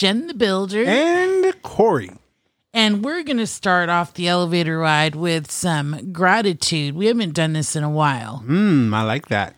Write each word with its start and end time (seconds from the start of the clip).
Jen 0.00 0.28
the 0.28 0.32
Builder. 0.32 0.82
And 0.86 1.62
Corey. 1.62 2.10
And 2.72 3.04
we're 3.04 3.22
going 3.22 3.36
to 3.36 3.46
start 3.46 3.90
off 3.90 4.14
the 4.14 4.28
elevator 4.28 4.78
ride 4.78 5.14
with 5.14 5.50
some 5.50 6.10
gratitude. 6.10 6.94
We 6.94 7.04
haven't 7.04 7.34
done 7.34 7.52
this 7.52 7.76
in 7.76 7.84
a 7.84 7.90
while. 7.90 8.42
Mmm, 8.46 8.94
I 8.94 9.02
like 9.02 9.28
that. 9.28 9.56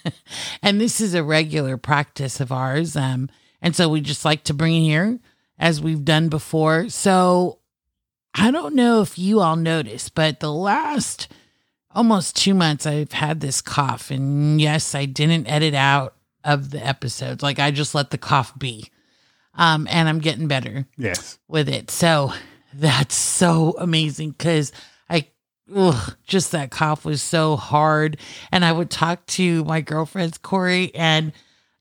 and 0.62 0.80
this 0.80 1.02
is 1.02 1.12
a 1.12 1.22
regular 1.22 1.76
practice 1.76 2.40
of 2.40 2.50
ours. 2.50 2.96
Um, 2.96 3.28
and 3.60 3.76
so 3.76 3.90
we 3.90 4.00
just 4.00 4.24
like 4.24 4.44
to 4.44 4.54
bring 4.54 4.74
it 4.74 4.86
here 4.86 5.18
as 5.58 5.82
we've 5.82 6.02
done 6.02 6.30
before. 6.30 6.88
So 6.88 7.58
I 8.32 8.50
don't 8.50 8.74
know 8.74 9.02
if 9.02 9.18
you 9.18 9.40
all 9.40 9.56
noticed, 9.56 10.14
but 10.14 10.40
the 10.40 10.50
last 10.50 11.28
almost 11.90 12.36
two 12.36 12.54
months 12.54 12.86
I've 12.86 13.12
had 13.12 13.40
this 13.40 13.60
cough. 13.60 14.10
And 14.10 14.58
yes, 14.58 14.94
I 14.94 15.04
didn't 15.04 15.46
edit 15.46 15.74
out 15.74 16.14
of 16.42 16.70
the 16.70 16.82
episodes. 16.82 17.42
Like 17.42 17.58
I 17.58 17.70
just 17.70 17.94
let 17.94 18.12
the 18.12 18.16
cough 18.16 18.58
be. 18.58 18.88
Um, 19.56 19.86
and 19.90 20.08
I'm 20.08 20.18
getting 20.18 20.48
better. 20.48 20.86
Yes. 20.96 21.38
With 21.48 21.68
it. 21.68 21.90
So 21.90 22.32
that's 22.72 23.14
so 23.14 23.76
amazing 23.78 24.32
because 24.32 24.72
I 25.08 25.28
ugh, 25.74 26.16
just 26.26 26.52
that 26.52 26.70
cough 26.70 27.04
was 27.04 27.22
so 27.22 27.56
hard. 27.56 28.18
And 28.50 28.64
I 28.64 28.72
would 28.72 28.90
talk 28.90 29.24
to 29.26 29.64
my 29.64 29.80
girlfriends, 29.80 30.38
Corey, 30.38 30.92
and 30.94 31.32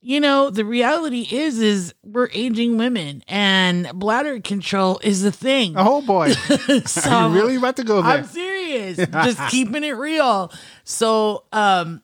you 0.06 0.20
know, 0.20 0.50
the 0.50 0.66
reality 0.66 1.26
is 1.32 1.60
is 1.60 1.94
we're 2.04 2.28
aging 2.34 2.78
women 2.78 3.24
and 3.28 3.90
bladder 3.94 4.42
control 4.42 5.00
is 5.02 5.22
the 5.22 5.32
thing. 5.32 5.76
Oh 5.78 6.02
boy. 6.02 6.34
so 6.34 7.10
Are 7.10 7.30
you 7.30 7.34
really 7.34 7.56
about 7.56 7.78
to 7.78 7.86
go 7.86 8.02
there? 8.02 8.12
I'm 8.12 8.26
serious. 8.26 8.98
Just 8.98 9.40
keeping 9.50 9.86
it 9.86 9.92
real. 9.92 10.52
So 10.84 11.46
um 11.54 12.04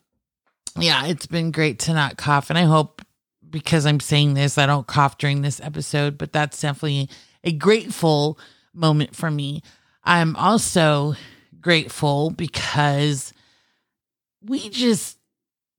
yeah, 0.77 1.07
it's 1.07 1.27
been 1.27 1.51
great 1.51 1.79
to 1.79 1.93
not 1.93 2.15
cough 2.15 2.49
and 2.49 2.57
I 2.57 2.63
hope 2.63 2.98
because 3.51 3.85
I'm 3.85 3.99
saying 3.99 4.33
this, 4.33 4.57
I 4.57 4.65
don't 4.65 4.87
cough 4.87 5.17
during 5.17 5.41
this 5.41 5.59
episode, 5.61 6.17
but 6.17 6.31
that's 6.31 6.61
definitely 6.61 7.09
a 7.43 7.51
grateful 7.51 8.37
moment 8.73 9.15
for 9.15 9.31
me. 9.31 9.61
I'm 10.03 10.35
also 10.35 11.15
grateful 11.59 12.29
because 12.29 13.33
we 14.41 14.69
just, 14.69 15.17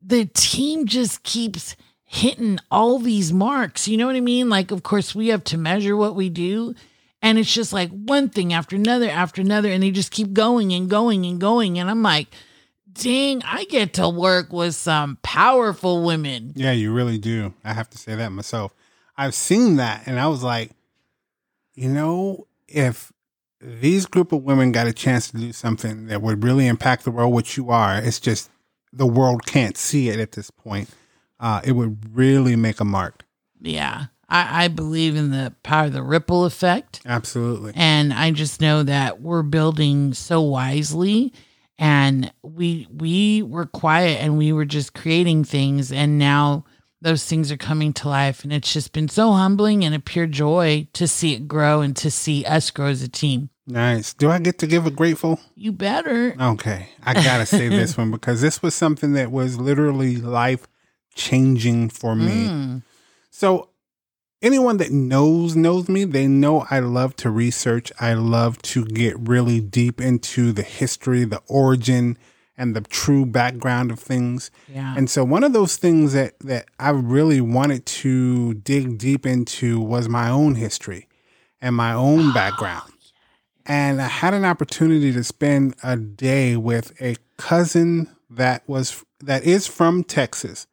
the 0.02 0.26
team 0.26 0.86
just 0.86 1.22
keeps 1.22 1.76
hitting 2.04 2.58
all 2.70 2.98
these 2.98 3.32
marks. 3.32 3.86
You 3.86 3.96
know 3.96 4.06
what 4.06 4.16
I 4.16 4.20
mean? 4.20 4.48
Like, 4.48 4.70
of 4.70 4.82
course, 4.82 5.14
we 5.14 5.28
have 5.28 5.44
to 5.44 5.58
measure 5.58 5.96
what 5.96 6.16
we 6.16 6.28
do. 6.28 6.74
And 7.22 7.38
it's 7.38 7.52
just 7.52 7.72
like 7.72 7.90
one 7.90 8.28
thing 8.30 8.52
after 8.52 8.76
another 8.76 9.08
after 9.08 9.40
another. 9.42 9.70
And 9.70 9.82
they 9.82 9.90
just 9.90 10.10
keep 10.10 10.32
going 10.32 10.72
and 10.72 10.88
going 10.88 11.24
and 11.26 11.40
going. 11.40 11.78
And 11.78 11.90
I'm 11.90 12.02
like, 12.02 12.28
dang, 12.92 13.42
I 13.44 13.64
get 13.64 13.94
to 13.94 14.08
work 14.08 14.52
with 14.52 14.74
some 14.74 15.18
powerful 15.22 16.04
women. 16.04 16.52
Yeah, 16.54 16.72
you 16.72 16.92
really 16.92 17.18
do. 17.18 17.54
I 17.64 17.72
have 17.72 17.90
to 17.90 17.98
say 17.98 18.14
that 18.14 18.30
myself. 18.30 18.74
I've 19.16 19.34
seen 19.34 19.76
that 19.76 20.06
and 20.06 20.18
I 20.18 20.28
was 20.28 20.42
like, 20.42 20.70
you 21.74 21.88
know, 21.88 22.46
if 22.68 23.12
these 23.60 24.06
group 24.06 24.32
of 24.32 24.42
women 24.42 24.72
got 24.72 24.86
a 24.86 24.92
chance 24.92 25.30
to 25.30 25.36
do 25.36 25.52
something 25.52 26.06
that 26.06 26.22
would 26.22 26.42
really 26.42 26.66
impact 26.66 27.04
the 27.04 27.10
world, 27.10 27.34
which 27.34 27.56
you 27.56 27.70
are, 27.70 27.98
it's 27.98 28.20
just 28.20 28.50
the 28.92 29.06
world 29.06 29.46
can't 29.46 29.76
see 29.76 30.08
it 30.08 30.18
at 30.18 30.32
this 30.32 30.50
point. 30.50 30.90
Uh, 31.38 31.60
it 31.64 31.72
would 31.72 32.16
really 32.16 32.56
make 32.56 32.80
a 32.80 32.84
mark. 32.84 33.24
Yeah. 33.60 34.06
I, 34.28 34.64
I 34.64 34.68
believe 34.68 35.16
in 35.16 35.30
the 35.30 35.54
power 35.62 35.86
of 35.86 35.92
the 35.92 36.02
ripple 36.02 36.44
effect. 36.44 37.00
Absolutely. 37.04 37.72
And 37.74 38.12
I 38.12 38.30
just 38.30 38.60
know 38.60 38.82
that 38.82 39.20
we're 39.20 39.42
building 39.42 40.14
so 40.14 40.40
wisely 40.40 41.32
and 41.80 42.30
we 42.42 42.86
we 42.92 43.42
were 43.42 43.64
quiet 43.64 44.20
and 44.20 44.36
we 44.36 44.52
were 44.52 44.66
just 44.66 44.92
creating 44.92 45.44
things. 45.44 45.90
And 45.90 46.18
now 46.18 46.64
those 47.00 47.24
things 47.24 47.50
are 47.50 47.56
coming 47.56 47.94
to 47.94 48.08
life. 48.08 48.44
And 48.44 48.52
it's 48.52 48.70
just 48.70 48.92
been 48.92 49.08
so 49.08 49.32
humbling 49.32 49.82
and 49.82 49.94
a 49.94 49.98
pure 49.98 50.26
joy 50.26 50.86
to 50.92 51.08
see 51.08 51.32
it 51.32 51.48
grow 51.48 51.80
and 51.80 51.96
to 51.96 52.10
see 52.10 52.44
us 52.44 52.70
grow 52.70 52.88
as 52.88 53.02
a 53.02 53.08
team. 53.08 53.48
Nice. 53.66 54.12
Do 54.12 54.30
i 54.30 54.38
get 54.38 54.58
to 54.58 54.66
give 54.66 54.84
a 54.84 54.90
grateful? 54.90 55.40
You 55.54 55.72
better. 55.72 56.36
Okay. 56.38 56.90
I 57.02 57.14
gotta 57.14 57.46
say 57.46 57.68
this 57.70 57.96
one 57.96 58.10
because 58.10 58.42
this 58.42 58.62
was 58.62 58.74
something 58.74 59.14
that 59.14 59.30
was 59.30 59.58
literally 59.58 60.16
life 60.16 60.68
changing 61.14 61.88
for 61.88 62.14
me. 62.14 62.46
Mm. 62.46 62.82
so 63.30 63.69
anyone 64.42 64.78
that 64.78 64.90
knows 64.90 65.54
knows 65.54 65.88
me 65.88 66.04
they 66.04 66.26
know 66.26 66.66
i 66.70 66.78
love 66.78 67.14
to 67.16 67.30
research. 67.30 67.92
I 68.00 68.14
love 68.14 68.60
to 68.62 68.84
get 68.84 69.16
really 69.18 69.60
deep 69.60 70.00
into 70.00 70.52
the 70.52 70.62
history 70.62 71.24
the 71.24 71.42
origin 71.46 72.16
and 72.60 72.76
the 72.76 72.82
true 72.82 73.24
background 73.24 73.90
of 73.90 73.98
things. 73.98 74.50
Yeah. 74.68 74.94
And 74.94 75.08
so 75.08 75.24
one 75.24 75.44
of 75.44 75.54
those 75.54 75.78
things 75.78 76.12
that 76.12 76.38
that 76.40 76.66
i 76.78 76.90
really 76.90 77.40
wanted 77.40 77.86
to 77.86 78.54
dig 78.54 78.98
deep 78.98 79.24
into 79.24 79.80
was 79.80 80.08
my 80.08 80.28
own 80.28 80.56
history 80.56 81.08
and 81.60 81.74
my 81.74 81.94
own 81.94 82.30
oh, 82.30 82.34
background. 82.34 82.92
And 83.64 84.00
i 84.00 84.08
had 84.08 84.34
an 84.34 84.44
opportunity 84.44 85.12
to 85.12 85.24
spend 85.24 85.74
a 85.82 85.96
day 85.96 86.56
with 86.56 86.92
a 87.00 87.16
cousin 87.38 88.14
that 88.28 88.68
was 88.68 89.04
that 89.20 89.44
is 89.44 89.66
from 89.66 90.04
texas. 90.04 90.66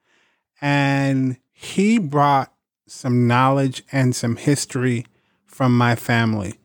And 0.59 1.37
he 1.53 1.99
brought 1.99 2.51
some 2.87 3.27
knowledge 3.27 3.83
and 3.91 4.15
some 4.15 4.37
history 4.37 5.05
from 5.45 5.77
my 5.77 5.95
family. 5.95 6.59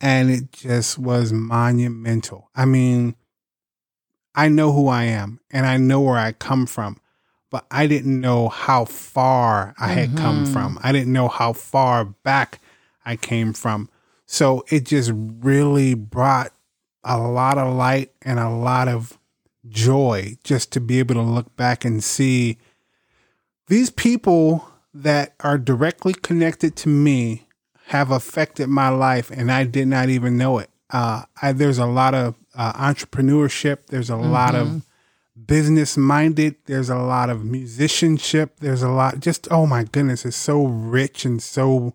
And 0.00 0.30
it 0.30 0.52
just 0.52 0.98
was 0.98 1.32
monumental. 1.32 2.50
I 2.54 2.64
mean, 2.64 3.14
I 4.34 4.48
know 4.48 4.72
who 4.72 4.88
I 4.88 5.04
am 5.04 5.40
and 5.50 5.66
I 5.66 5.76
know 5.76 6.00
where 6.00 6.18
I 6.18 6.32
come 6.32 6.66
from, 6.66 6.98
but 7.50 7.66
I 7.70 7.86
didn't 7.86 8.20
know 8.20 8.48
how 8.48 8.84
far 8.84 9.74
I 9.78 9.88
had 9.88 10.10
mm-hmm. 10.10 10.18
come 10.18 10.46
from. 10.46 10.78
I 10.82 10.90
didn't 10.90 11.12
know 11.12 11.28
how 11.28 11.52
far 11.52 12.04
back 12.04 12.60
I 13.04 13.16
came 13.16 13.52
from. 13.52 13.88
So 14.26 14.64
it 14.70 14.84
just 14.84 15.12
really 15.14 15.94
brought 15.94 16.52
a 17.04 17.18
lot 17.18 17.58
of 17.58 17.74
light 17.74 18.12
and 18.22 18.38
a 18.38 18.48
lot 18.48 18.88
of 18.88 19.18
joy 19.68 20.36
just 20.42 20.72
to 20.72 20.80
be 20.80 20.98
able 20.98 21.14
to 21.14 21.22
look 21.22 21.54
back 21.56 21.84
and 21.84 22.02
see 22.02 22.58
these 23.68 23.90
people 23.90 24.71
that 24.94 25.34
are 25.40 25.58
directly 25.58 26.12
connected 26.12 26.76
to 26.76 26.88
me 26.88 27.46
have 27.86 28.10
affected 28.10 28.68
my 28.68 28.88
life 28.88 29.30
and 29.30 29.50
I 29.50 29.64
did 29.64 29.88
not 29.88 30.08
even 30.08 30.36
know 30.36 30.58
it. 30.58 30.70
Uh, 30.90 31.24
I, 31.40 31.52
there's 31.52 31.78
a 31.78 31.86
lot 31.86 32.14
of 32.14 32.34
uh, 32.54 32.72
entrepreneurship. 32.74 33.86
There's 33.86 34.10
a 34.10 34.14
mm-hmm. 34.14 34.30
lot 34.30 34.54
of 34.54 34.66
mm-hmm. 34.68 35.42
business 35.46 35.96
minded. 35.96 36.56
There's 36.66 36.90
a 36.90 36.96
lot 36.96 37.30
of 37.30 37.44
musicianship. 37.44 38.60
There's 38.60 38.82
a 38.82 38.90
lot, 38.90 39.20
just, 39.20 39.48
oh 39.50 39.66
my 39.66 39.84
goodness, 39.84 40.24
it's 40.24 40.36
so 40.36 40.66
rich 40.66 41.24
and 41.24 41.42
so 41.42 41.94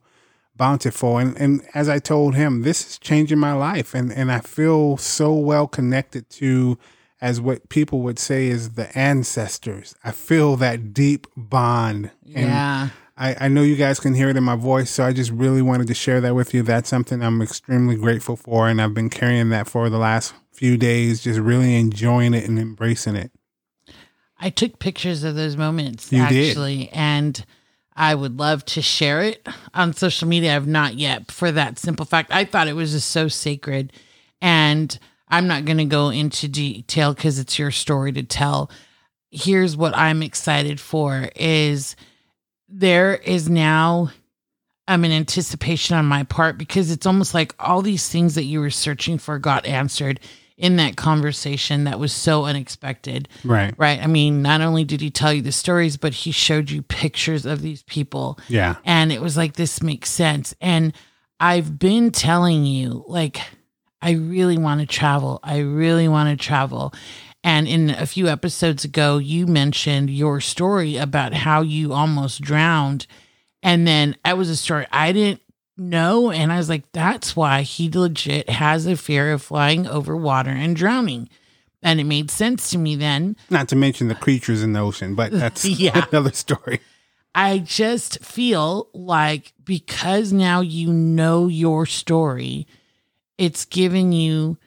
bountiful. 0.56 1.18
And, 1.18 1.38
and 1.38 1.62
as 1.76 1.88
I 1.88 2.00
told 2.00 2.36
him, 2.36 2.64
this 2.64 2.88
is 2.88 3.00
changing 3.00 3.38
my 3.38 3.54
life. 3.54 3.94
And, 3.94 4.12
and 4.12 4.32
I 4.32 4.40
feel 4.40 4.98
so 4.98 5.34
well 5.34 5.68
connected 5.68 6.30
to 6.32 6.78
as 7.20 7.42
what 7.42 7.70
people 7.70 8.02
would 8.02 8.20
say 8.20 8.48
is 8.48 8.72
the 8.72 8.96
ancestors. 8.98 9.96
I 10.04 10.12
feel 10.12 10.56
that 10.58 10.94
deep 10.94 11.28
bond. 11.36 12.12
Yeah. 12.24 12.90
I, 13.18 13.36
I 13.42 13.48
know 13.48 13.64
you 13.64 13.76
guys 13.76 14.00
can 14.00 14.14
hear 14.14 14.30
it 14.30 14.38
in 14.38 14.44
my 14.44 14.56
voice, 14.56 14.92
so 14.92 15.04
I 15.04 15.12
just 15.12 15.32
really 15.32 15.64
wanted 15.64 15.88
to 15.88 15.96
share 15.96 16.22
that 16.22 16.36
with 16.36 16.54
you. 16.54 16.62
That's 16.62 16.88
something 16.88 17.24
I'm 17.24 17.42
extremely 17.42 17.96
grateful 17.96 18.36
for, 18.36 18.68
and 18.70 18.80
I've 18.80 18.94
been 18.94 19.10
carrying 19.10 19.50
that 19.50 19.68
for 19.68 19.90
the 19.90 19.98
last 19.98 20.36
few 20.52 20.78
days, 20.78 21.24
just 21.24 21.40
really 21.40 21.76
enjoying 21.78 22.36
it 22.36 22.48
and 22.48 22.60
embracing 22.60 23.16
it. 23.16 23.32
I 24.40 24.52
took 24.52 24.78
pictures 24.78 25.24
of 25.24 25.34
those 25.34 25.58
moments 25.58 26.12
you 26.12 26.22
actually, 26.22 26.78
did. 26.78 26.90
and 26.94 27.46
I 27.96 28.14
would 28.14 28.38
love 28.38 28.64
to 28.66 28.84
share 28.84 29.24
it 29.24 29.48
on 29.74 29.94
social 29.94 30.28
media. 30.28 30.56
I've 30.56 30.68
not 30.68 30.94
yet 30.94 31.32
for 31.32 31.52
that 31.52 31.80
simple 31.80 32.06
fact. 32.06 32.32
I 32.32 32.46
thought 32.46 32.68
it 32.68 32.76
was 32.76 32.92
just 32.92 33.10
so 33.10 33.28
sacred, 33.28 33.94
and 34.42 34.98
I'm 35.30 35.48
not 35.48 35.66
going 35.66 35.78
to 35.78 35.86
go 35.86 36.10
into 36.10 36.48
detail 36.48 37.14
because 37.14 37.40
it's 37.40 37.60
your 37.60 37.72
story 37.72 38.12
to 38.14 38.24
tell. 38.24 38.72
Here's 39.30 39.76
what 39.76 39.96
I'm 39.96 40.24
excited 40.24 40.80
for 40.80 41.30
is 41.36 41.96
there 42.70 43.16
is 43.16 43.50
now 43.50 44.12
um, 44.88 45.00
I'm 45.00 45.06
in 45.06 45.12
anticipation 45.12 45.98
on 45.98 46.06
my 46.06 46.24
part 46.24 46.58
because 46.58 46.92
it's 46.92 47.06
almost 47.06 47.34
like 47.34 47.54
all 47.60 47.82
these 47.82 48.08
things 48.08 48.36
that 48.36 48.46
you 48.46 48.62
were 48.62 48.70
searching 48.70 49.18
for 49.18 49.38
got 49.38 49.66
answered 49.66 50.20
in 50.58 50.78
that 50.78 50.96
conversation 50.96 51.84
that 51.84 52.00
was 52.00 52.12
so 52.14 52.46
unexpected. 52.46 53.28
Right. 53.44 53.74
Right. 53.78 54.02
I 54.02 54.08
mean, 54.08 54.42
not 54.42 54.62
only 54.62 54.86
did 54.86 55.02
he 55.02 55.12
tell 55.12 55.34
you 55.34 55.42
the 55.42 55.52
stories, 55.52 55.98
but 55.98 56.14
he 56.14 56.32
showed 56.32 56.72
you 56.72 56.82
pictures 56.82 57.46
of 57.46 57.62
these 57.62 57.84
people. 57.84 58.40
Yeah. 58.48 58.76
And 58.84 59.12
it 59.12 59.22
was 59.22 59.38
like, 59.38 59.54
this 59.54 59.84
makes 59.84 60.10
sense. 60.10 60.56
And 60.62 60.94
I've 61.40 61.78
been 61.78 62.12
telling 62.12 62.66
you, 62.66 63.04
like, 63.08 63.42
I 64.02 64.12
really 64.12 64.58
want 64.58 64.82
to 64.82 64.88
travel. 64.88 65.40
I 65.44 65.60
really 65.60 66.08
want 66.08 66.30
to 66.38 66.44
travel. 66.44 66.94
And 67.44 67.68
in 67.68 67.90
a 67.92 68.06
few 68.06 68.28
episodes 68.28 68.84
ago, 68.84 69.18
you 69.18 69.48
mentioned 69.48 70.10
your 70.10 70.42
story 70.42 70.98
about 70.98 71.34
how 71.34 71.62
you 71.62 71.94
almost 71.94 72.42
drowned. 72.42 73.08
And 73.64 73.88
then 73.88 74.16
that 74.26 74.38
was 74.38 74.50
a 74.50 74.56
story 74.56 74.86
I 74.92 75.12
didn't 75.12 75.42
know. 75.78 76.32
And 76.32 76.52
I 76.52 76.58
was 76.58 76.70
like, 76.70 76.92
that's 76.92 77.36
why 77.36 77.62
he 77.62 77.90
legit 77.90 78.50
has 78.50 78.86
a 78.86 78.98
fear 78.98 79.32
of 79.32 79.42
flying 79.42 79.88
over 79.88 80.16
water 80.16 80.50
and 80.50 80.76
drowning. 80.76 81.30
And 81.84 82.00
it 82.00 82.06
made 82.06 82.32
sense 82.32 82.72
to 82.72 82.78
me 82.78 82.96
then. 82.96 83.36
Not 83.50 83.70
to 83.70 83.76
mention 83.76 84.08
the 84.08 84.16
creatures 84.16 84.64
in 84.64 84.74
the 84.74 84.80
ocean, 84.80 85.16
but 85.16 85.32
that's 85.34 85.64
yeah. 85.64 86.06
another 86.12 86.32
story. 86.32 86.82
I 87.34 87.60
just 87.60 88.24
feel 88.24 88.90
like 88.94 89.54
because 89.64 90.34
now 90.34 90.62
you 90.62 90.92
know 90.92 91.48
your 91.48 91.86
story, 91.86 92.66
it's 93.38 93.66
given 93.66 94.12
you 94.12 94.58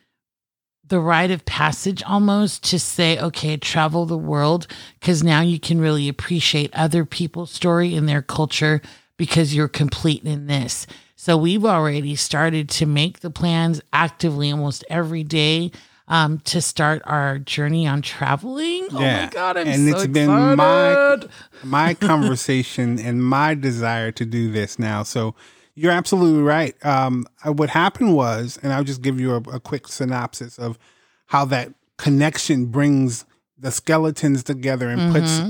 the 0.90 1.00
rite 1.00 1.31
of 1.31 1.44
passage 1.44 2.02
almost 2.02 2.64
to 2.64 2.78
say, 2.78 3.19
okay, 3.19 3.56
travel 3.56 4.06
the 4.06 4.19
world 4.19 4.67
because 4.99 5.22
now 5.22 5.40
you 5.40 5.58
can 5.58 5.81
really 5.81 6.08
appreciate 6.08 6.75
other 6.75 7.05
people's 7.05 7.50
story 7.50 7.94
and 7.94 8.08
their 8.08 8.22
culture 8.22 8.82
because 9.17 9.55
you're 9.55 9.69
complete 9.69 10.25
in 10.25 10.46
this. 10.46 10.87
So 11.14 11.37
we've 11.37 11.64
already 11.64 12.17
started 12.17 12.69
to 12.70 12.87
make 12.87 13.20
the 13.20 13.31
plans 13.31 13.81
actively 13.93 14.50
almost 14.50 14.84
every 14.88 15.23
day 15.23 15.70
um, 16.08 16.40
to 16.40 16.61
start 16.61 17.02
our 17.05 17.38
journey 17.38 17.87
on 17.87 18.02
traveling. 18.02 18.88
Oh 18.90 18.99
my 19.00 19.28
god, 19.31 19.56
I'm 19.56 19.69
and 19.69 19.88
so 19.88 19.96
it's 19.96 20.06
been 20.08 20.56
my 20.56 21.19
my 21.62 21.94
conversation 21.94 22.99
and 22.99 23.23
my 23.23 23.55
desire 23.55 24.11
to 24.12 24.25
do 24.25 24.50
this 24.50 24.78
now. 24.78 25.05
So 25.05 25.37
you're 25.75 25.93
absolutely 25.93 26.43
right. 26.43 26.75
Um, 26.84 27.26
what 27.44 27.70
happened 27.70 28.14
was, 28.14 28.58
and 28.62 28.72
I'll 28.72 28.84
just 28.84 29.02
give 29.02 29.20
you 29.20 29.34
a, 29.34 29.40
a 29.55 29.61
quick 29.61 29.88
synopsis 29.88 30.58
of 30.58 30.78
how 31.26 31.44
that 31.46 31.72
connection 31.96 32.67
brings 32.67 33.25
the 33.58 33.70
skeletons 33.70 34.43
together 34.43 34.88
and 34.88 35.12
puts 35.12 35.40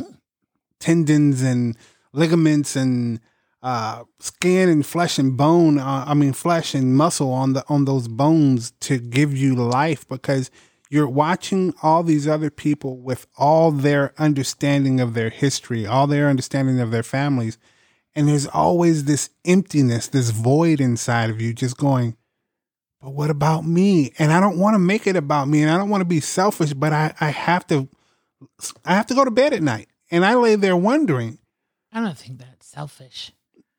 tendons 0.80 1.42
and 1.42 1.76
ligaments 2.12 2.74
and 2.74 3.20
uh, 3.62 4.04
skin 4.18 4.68
and 4.68 4.84
flesh 4.84 5.18
and 5.18 5.36
bone. 5.36 5.78
Uh, 5.78 6.04
I 6.06 6.14
mean, 6.14 6.32
flesh 6.32 6.74
and 6.74 6.96
muscle 6.96 7.32
on 7.32 7.52
the 7.52 7.64
on 7.68 7.84
those 7.84 8.08
bones 8.08 8.72
to 8.80 8.98
give 8.98 9.36
you 9.36 9.54
life 9.54 10.08
because 10.08 10.50
you're 10.88 11.08
watching 11.08 11.72
all 11.82 12.02
these 12.02 12.26
other 12.26 12.50
people 12.50 12.98
with 12.98 13.26
all 13.36 13.70
their 13.70 14.12
understanding 14.18 14.98
of 14.98 15.14
their 15.14 15.30
history, 15.30 15.86
all 15.86 16.06
their 16.06 16.28
understanding 16.28 16.80
of 16.80 16.90
their 16.90 17.04
families, 17.04 17.58
and 18.14 18.28
there's 18.28 18.46
always 18.46 19.04
this 19.04 19.30
emptiness, 19.44 20.08
this 20.08 20.30
void 20.30 20.80
inside 20.80 21.30
of 21.30 21.40
you, 21.40 21.52
just 21.52 21.76
going. 21.76 22.16
But 23.00 23.10
what 23.10 23.30
about 23.30 23.64
me? 23.64 24.12
And 24.18 24.32
I 24.32 24.40
don't 24.40 24.58
want 24.58 24.74
to 24.74 24.78
make 24.78 25.06
it 25.06 25.16
about 25.16 25.48
me, 25.48 25.62
and 25.62 25.70
I 25.70 25.78
don't 25.78 25.88
want 25.88 26.02
to 26.02 26.06
be 26.06 26.20
selfish, 26.20 26.74
but 26.74 26.92
I, 26.92 27.14
I 27.20 27.30
have 27.30 27.66
to, 27.68 27.88
I 28.84 28.94
have 28.94 29.06
to 29.06 29.14
go 29.14 29.24
to 29.24 29.30
bed 29.30 29.52
at 29.52 29.62
night, 29.62 29.88
and 30.10 30.24
I 30.24 30.34
lay 30.34 30.56
there 30.56 30.76
wondering, 30.76 31.38
I 31.92 32.00
don't 32.00 32.18
think 32.18 32.38
that's 32.38 32.66
selfish. 32.66 33.32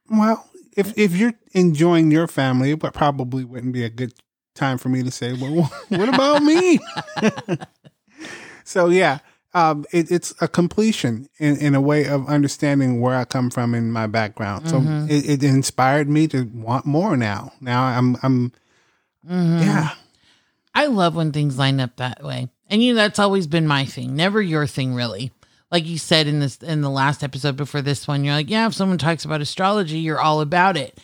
well, 0.10 0.48
if 0.76 0.98
if 0.98 1.16
you're 1.16 1.34
enjoying 1.54 2.12
your 2.12 2.28
family, 2.28 2.72
it 2.72 2.80
probably 2.80 3.44
wouldn't 3.44 3.74
be 3.74 3.84
a 3.84 3.90
good 3.90 4.14
time 4.56 4.78
for 4.78 4.90
me 4.90 5.04
to 5.04 5.12
say, 5.12 5.34
"Well, 5.34 5.72
what 5.90 6.10
about 6.10 6.44
me?" 6.44 6.80
so 8.64 8.90
yeah, 8.90 9.20
um, 9.54 9.86
it, 9.92 10.12
it's 10.12 10.34
a 10.42 10.48
completion 10.48 11.28
in, 11.38 11.58
in 11.58 11.76
a 11.76 11.82
way 11.82 12.06
of 12.08 12.28
understanding 12.28 13.02
where 13.02 13.16
I 13.16 13.26
come 13.26 13.50
from 13.50 13.76
in 13.76 13.92
my 13.92 14.08
background. 14.08 14.70
So 14.70 14.82
it, 15.10 15.30
it 15.30 15.44
inspired 15.44 16.10
me 16.10 16.28
to 16.30 16.44
want 16.54 16.86
more 16.86 17.18
now. 17.18 17.52
Now 17.60 17.84
I'm 17.84 18.18
I'm 18.24 18.54
yeah. 19.28 19.92
I 20.74 20.86
love 20.86 21.16
when 21.16 21.32
things 21.32 21.58
line 21.58 21.80
up 21.80 21.98
that 21.98 22.24
way. 22.24 22.50
And 22.70 22.82
you 22.82 22.94
know, 22.94 22.98
that's 22.98 23.20
always 23.20 23.48
been 23.48 23.68
my 23.68 23.86
thing. 23.86 24.16
Never 24.16 24.42
your 24.42 24.68
thing 24.68 24.94
really. 24.96 25.32
Like 25.70 25.86
you 25.86 25.98
said 25.98 26.28
in 26.28 26.40
this 26.40 26.58
in 26.58 26.82
the 26.82 26.90
last 26.90 27.24
episode 27.24 27.58
before 27.58 27.82
this 27.82 28.08
one, 28.08 28.24
you're 28.24 28.34
like, 28.34 28.50
yeah, 28.50 28.68
if 28.68 28.74
someone 28.74 28.98
talks 28.98 29.26
about 29.26 29.42
astrology, 29.42 30.00
you're 30.00 30.22
all 30.22 30.42
about 30.42 30.78
it. 30.78 31.00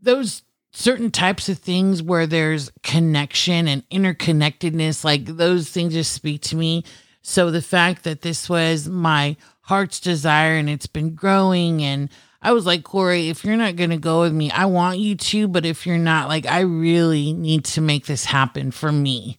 Those 0.00 0.42
certain 0.72 1.10
types 1.10 1.48
of 1.50 1.58
things 1.58 2.02
where 2.02 2.26
there's 2.26 2.72
connection 2.82 3.68
and 3.68 3.88
interconnectedness, 3.90 5.04
like 5.04 5.26
those 5.26 5.68
things 5.68 5.92
just 5.92 6.12
speak 6.12 6.40
to 6.42 6.56
me. 6.56 6.84
So 7.22 7.50
the 7.50 7.62
fact 7.62 8.04
that 8.04 8.22
this 8.22 8.48
was 8.48 8.88
my 8.88 9.36
heart's 9.62 10.00
desire 10.00 10.56
and 10.56 10.68
it's 10.68 10.86
been 10.86 11.14
growing 11.14 11.82
and 11.82 12.10
I 12.44 12.52
was 12.52 12.66
like, 12.66 12.82
Corey, 12.82 13.28
if 13.28 13.44
you're 13.44 13.56
not 13.56 13.76
going 13.76 13.90
to 13.90 13.96
go 13.96 14.22
with 14.22 14.32
me, 14.32 14.50
I 14.50 14.66
want 14.66 14.98
you 14.98 15.14
to, 15.14 15.46
but 15.46 15.64
if 15.64 15.86
you're 15.86 15.96
not, 15.96 16.28
like, 16.28 16.44
I 16.44 16.60
really 16.60 17.32
need 17.32 17.64
to 17.66 17.80
make 17.80 18.06
this 18.06 18.24
happen 18.24 18.72
for 18.72 18.90
me. 18.90 19.38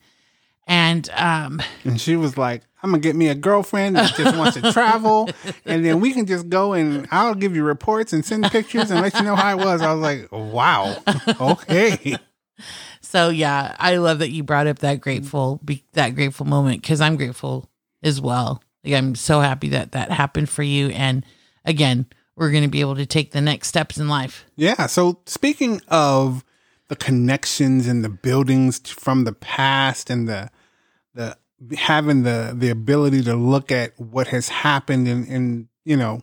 And 0.66 1.10
um, 1.18 1.62
And 1.84 2.00
she 2.00 2.16
was 2.16 2.38
like, 2.38 2.64
I'm 2.82 2.92
gonna 2.92 3.02
get 3.02 3.18
me 3.18 3.28
a 3.28 3.36
girlfriend 3.36 3.98
that 3.98 4.16
just 4.16 4.38
wants 4.38 4.60
to 4.60 4.72
travel, 4.74 5.30
and 5.66 5.84
then 5.86 6.00
we 6.00 6.14
can 6.14 6.26
just 6.26 6.50
go 6.50 6.74
and 6.74 7.08
I'll 7.12 7.36
give 7.36 7.56
you 7.56 7.64
reports 7.64 8.14
and 8.14 8.26
send 8.26 8.46
pictures 8.46 8.92
and 8.92 9.02
let 9.02 9.14
you 9.16 9.24
know 9.24 9.36
how 9.36 9.58
it 9.58 9.64
was. 9.64 9.82
I 9.82 9.94
was 9.94 10.02
like, 10.02 10.32
wow, 10.32 10.96
okay. 11.40 12.16
so 13.02 13.30
yeah, 13.30 13.76
I 13.78 13.98
love 13.98 14.20
that 14.20 14.32
you 14.32 14.44
brought 14.44 14.68
up 14.68 14.80
that 14.80 15.02
grateful, 15.02 15.60
be, 15.64 15.84
that 15.94 16.16
grateful 16.16 16.46
moment 16.46 16.82
because 16.82 17.02
I'm 17.02 17.16
grateful 17.18 17.70
as 18.04 18.22
well. 18.22 18.62
Like, 18.84 18.96
I'm 18.96 19.16
so 19.16 19.40
happy 19.40 19.70
that 19.70 19.94
that 19.94 20.12
happened 20.12 20.50
for 20.50 20.64
you. 20.64 20.90
And 20.90 21.26
again, 21.66 22.06
we're 22.36 22.52
going 22.52 22.64
to 22.64 22.70
be 22.70 22.82
able 22.82 22.96
to 22.96 23.06
take 23.06 23.32
the 23.32 23.42
next 23.42 23.68
steps 23.68 23.98
in 23.98 24.08
life. 24.08 24.46
Yeah. 24.56 24.88
So 24.88 25.20
speaking 25.26 25.82
of 25.88 26.44
the 26.88 26.96
connections 26.96 27.88
and 27.88 28.04
the 28.04 28.10
buildings 28.10 28.80
from 28.80 29.24
the 29.24 29.34
past 29.34 30.10
and 30.10 30.28
the 30.28 30.50
the 31.14 31.38
having 31.78 32.24
the 32.24 32.54
the 32.56 32.70
ability 32.70 33.24
to 33.24 33.36
look 33.36 33.72
at 33.72 33.98
what 34.00 34.28
has 34.28 34.50
happened 34.50 35.08
in 35.08 35.26
in 35.26 35.70
you 35.86 35.96
know 35.96 36.22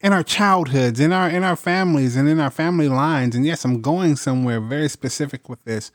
in 0.00 0.12
our 0.12 0.22
childhoods 0.22 1.00
in 1.00 1.12
our 1.12 1.28
in 1.28 1.42
our 1.42 1.56
families 1.56 2.16
and 2.16 2.28
in 2.28 2.38
our 2.38 2.50
family 2.50 2.88
lines 2.88 3.34
and 3.34 3.46
yes 3.46 3.64
i'm 3.64 3.80
going 3.80 4.14
somewhere 4.14 4.60
very 4.60 4.88
specific 4.88 5.48
with 5.48 5.62
this 5.64 5.90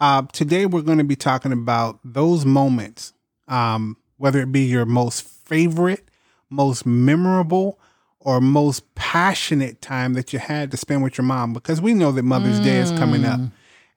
uh, 0.00 0.22
today 0.32 0.66
we're 0.66 0.82
going 0.82 0.98
to 0.98 1.04
be 1.04 1.16
talking 1.16 1.52
about 1.52 1.98
those 2.04 2.44
moments 2.44 3.12
um, 3.48 3.96
whether 4.18 4.40
it 4.40 4.52
be 4.52 4.62
your 4.62 4.84
most 4.84 5.22
favorite 5.22 6.04
most 6.50 6.86
memorable 6.86 7.78
or 8.20 8.40
most 8.40 8.94
passionate 8.94 9.80
time 9.80 10.14
that 10.14 10.32
you 10.32 10.38
had 10.38 10.70
to 10.70 10.76
spend 10.76 11.02
with 11.02 11.16
your 11.18 11.24
mom 11.24 11.52
because 11.52 11.80
we 11.80 11.94
know 11.94 12.12
that 12.12 12.22
mother's 12.22 12.60
day 12.60 12.78
is 12.78 12.90
coming 12.92 13.24
up 13.24 13.40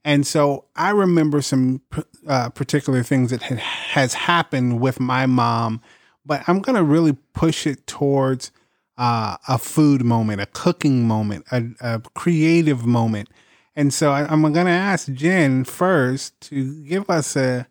and 0.04 0.26
so 0.26 0.66
I 0.76 0.90
remember 0.92 1.42
some 1.42 1.82
uh, 2.28 2.50
particular 2.50 3.04
things 3.04 3.30
that 3.32 3.44
had, 3.44 3.60
has 3.60 4.14
happened 4.14 4.80
with 4.80 5.00
my 5.00 5.26
mom, 5.26 5.82
but 6.26 6.44
I'm 6.48 6.60
going 6.60 6.76
to 6.76 6.84
really 6.84 7.14
push 7.34 7.68
it 7.68 7.86
towards 7.86 8.52
uh, 8.98 9.38
a 9.48 9.58
food 9.58 10.04
moment, 10.04 10.42
a 10.42 10.48
cooking 10.48 11.08
moment, 11.08 11.46
a, 11.52 11.64
a 11.82 12.00
creative 12.16 12.86
moment. 12.86 13.30
And 13.76 13.94
so 13.94 14.12
I, 14.12 14.26
I'm 14.26 14.42
going 14.42 14.66
to 14.66 14.72
ask 14.72 15.12
Jen 15.14 15.66
first 15.66 16.40
to 16.42 16.84
give 16.84 17.10
us 17.10 17.36
a 17.36 17.68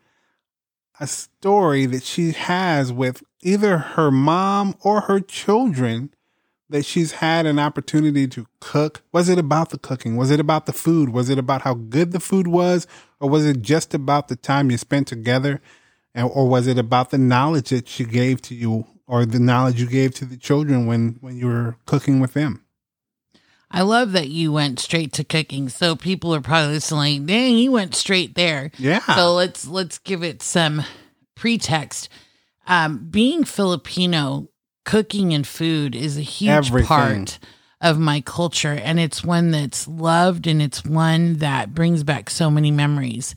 a 1.00 1.07
story 1.07 1.87
that 1.87 2.04
she 2.04 2.33
has 2.33 2.92
with 2.92 3.23
either 3.42 3.78
her 3.78 4.11
mom 4.11 4.76
or 4.83 5.02
her 5.02 5.19
children 5.19 6.12
that 6.69 6.85
she's 6.85 7.12
had 7.12 7.47
an 7.47 7.59
opportunity 7.59 8.28
to 8.28 8.47
cook? 8.61 9.02
Was 9.11 9.28
it 9.28 9.38
about 9.38 9.71
the 9.71 9.78
cooking? 9.78 10.16
Was 10.16 10.30
it 10.30 10.38
about 10.38 10.66
the 10.66 10.73
food? 10.73 11.09
Was 11.09 11.28
it 11.28 11.38
about 11.38 11.62
how 11.62 11.75
good 11.75 12.12
the 12.12 12.21
food 12.21 12.47
was? 12.47 12.87
Or 13.19 13.28
was 13.28 13.45
it 13.45 13.62
just 13.62 13.95
about 13.95 14.28
the 14.28 14.37
time 14.37 14.71
you 14.71 14.78
spent 14.78 15.09
together? 15.09 15.61
And, 16.14 16.30
or 16.33 16.49
was 16.49 16.66
it 16.66 16.78
about 16.78 17.11
the 17.11 17.19
knowledge 17.19 17.71
that 17.71 17.88
she 17.88 18.04
gave 18.04 18.42
to 18.42 18.54
you 18.54 18.87
or 19.07 19.25
the 19.26 19.40
knowledge 19.40 19.80
you 19.80 19.88
gave 19.88 20.14
to 20.14 20.25
the 20.25 20.37
children 20.37 20.87
when, 20.87 21.19
when 21.21 21.37
you 21.37 21.47
were 21.47 21.76
cooking 21.87 22.21
with 22.21 22.35
them? 22.35 22.64
I 23.71 23.83
love 23.83 24.12
that 24.12 24.29
you 24.29 24.53
went 24.53 24.81
straight 24.81 25.12
to 25.15 25.25
cooking. 25.25 25.69
So 25.69 25.95
people 25.95 26.35
are 26.35 26.41
probably 26.41 26.75
listening, 26.75 27.21
like, 27.21 27.27
dang, 27.27 27.57
you 27.57 27.71
went 27.73 27.95
straight 27.95 28.35
there. 28.35 28.71
Yeah. 28.79 29.00
So 29.00 29.35
let's 29.35 29.67
let's 29.67 29.99
give 29.99 30.23
it 30.25 30.43
some 30.43 30.83
pretext. 31.37 32.09
Um, 32.67 33.09
being 33.11 33.45
Filipino, 33.45 34.49
cooking 34.85 35.33
and 35.33 35.47
food 35.47 35.95
is 35.95 36.19
a 36.19 36.23
huge 36.23 36.50
Everything. 36.50 36.87
part 36.87 37.39
of 37.81 37.99
my 37.99 38.21
culture, 38.21 38.73
and 38.73 39.00
it's 39.00 39.25
one 39.25 39.50
that's 39.53 39.89
loved 39.89 40.47
and 40.47 40.61
it's 40.61 40.85
one 40.85 41.35
that 41.35 41.75
brings 41.75 42.03
back 42.03 42.29
so 42.29 42.50
many 42.50 42.71
memories. 42.71 43.35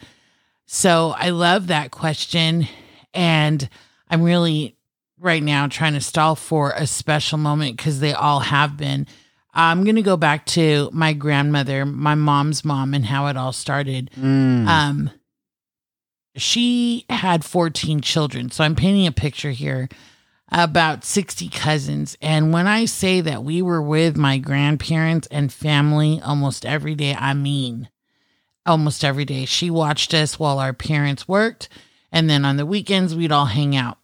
So 0.66 1.14
I 1.18 1.30
love 1.30 1.68
that 1.68 1.92
question, 1.92 2.68
and 3.14 3.70
I'm 4.10 4.24
really 4.24 4.76
right 5.20 5.44
now 5.44 5.68
trying 5.68 5.94
to 5.94 6.02
stall 6.02 6.36
for 6.36 6.72
a 6.76 6.86
special 6.88 7.38
moment 7.38 7.78
because 7.78 8.00
they 8.00 8.14
all 8.14 8.40
have 8.40 8.76
been. 8.78 9.08
I'm 9.54 9.84
going 9.84 9.98
to 9.98 10.02
go 10.02 10.18
back 10.18 10.46
to 10.48 10.90
my 10.92 11.14
grandmother, 11.14 11.86
my 11.86 12.16
mom's 12.16 12.66
mom, 12.66 12.94
and 12.94 13.06
how 13.06 13.28
it 13.28 13.38
all 13.38 13.54
started. 13.54 14.10
Mm. 14.20 14.68
Um, 14.68 15.12
she 16.36 17.06
had 17.10 17.46
14 17.46 18.02
children. 18.02 18.50
So 18.50 18.64
I'm 18.64 18.76
painting 18.76 19.06
a 19.06 19.12
picture 19.12 19.52
here 19.52 19.90
about 20.52 21.04
60 21.04 21.50
cousins. 21.50 22.18
And 22.22 22.52
when 22.52 22.68
I 22.68 22.86
say 22.86 23.22
that 23.22 23.44
we 23.44 23.62
were 23.62 23.82
with 23.82 24.18
my 24.18 24.38
grandparents 24.38 25.28
and 25.30 25.54
family 25.54 26.20
almost 26.24 26.66
every 26.66 26.96
day, 26.96 27.16
I 27.16 27.34
mean 27.34 27.90
almost 28.66 29.04
every 29.04 29.26
day. 29.26 29.46
She 29.46 29.70
watched 29.70 30.14
us 30.14 30.40
while 30.40 30.60
our 30.60 30.74
parents 30.74 31.28
worked. 31.28 31.70
And 32.12 32.30
then 32.30 32.46
on 32.46 32.58
the 32.58 32.66
weekends, 32.66 33.16
we'd 33.16 33.32
all 33.32 33.46
hang 33.46 33.76
out. 33.76 33.98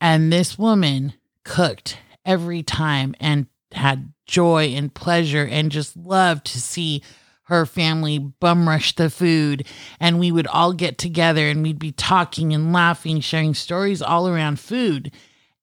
And 0.00 0.32
this 0.32 0.58
woman 0.58 1.14
cooked 1.44 1.98
every 2.24 2.62
time 2.62 3.14
and 3.20 3.46
had 3.72 4.12
joy 4.26 4.66
and 4.68 4.92
pleasure 4.94 5.46
and 5.46 5.70
just 5.70 5.96
love 5.96 6.42
to 6.44 6.60
see 6.60 7.02
her 7.44 7.66
family 7.66 8.18
bum 8.18 8.66
rush 8.68 8.94
the 8.94 9.10
food. 9.10 9.66
And 10.00 10.18
we 10.18 10.32
would 10.32 10.46
all 10.46 10.72
get 10.72 10.96
together 10.98 11.48
and 11.48 11.62
we'd 11.62 11.78
be 11.78 11.92
talking 11.92 12.52
and 12.54 12.72
laughing, 12.72 13.20
sharing 13.20 13.54
stories 13.54 14.00
all 14.00 14.28
around 14.28 14.58
food. 14.60 15.12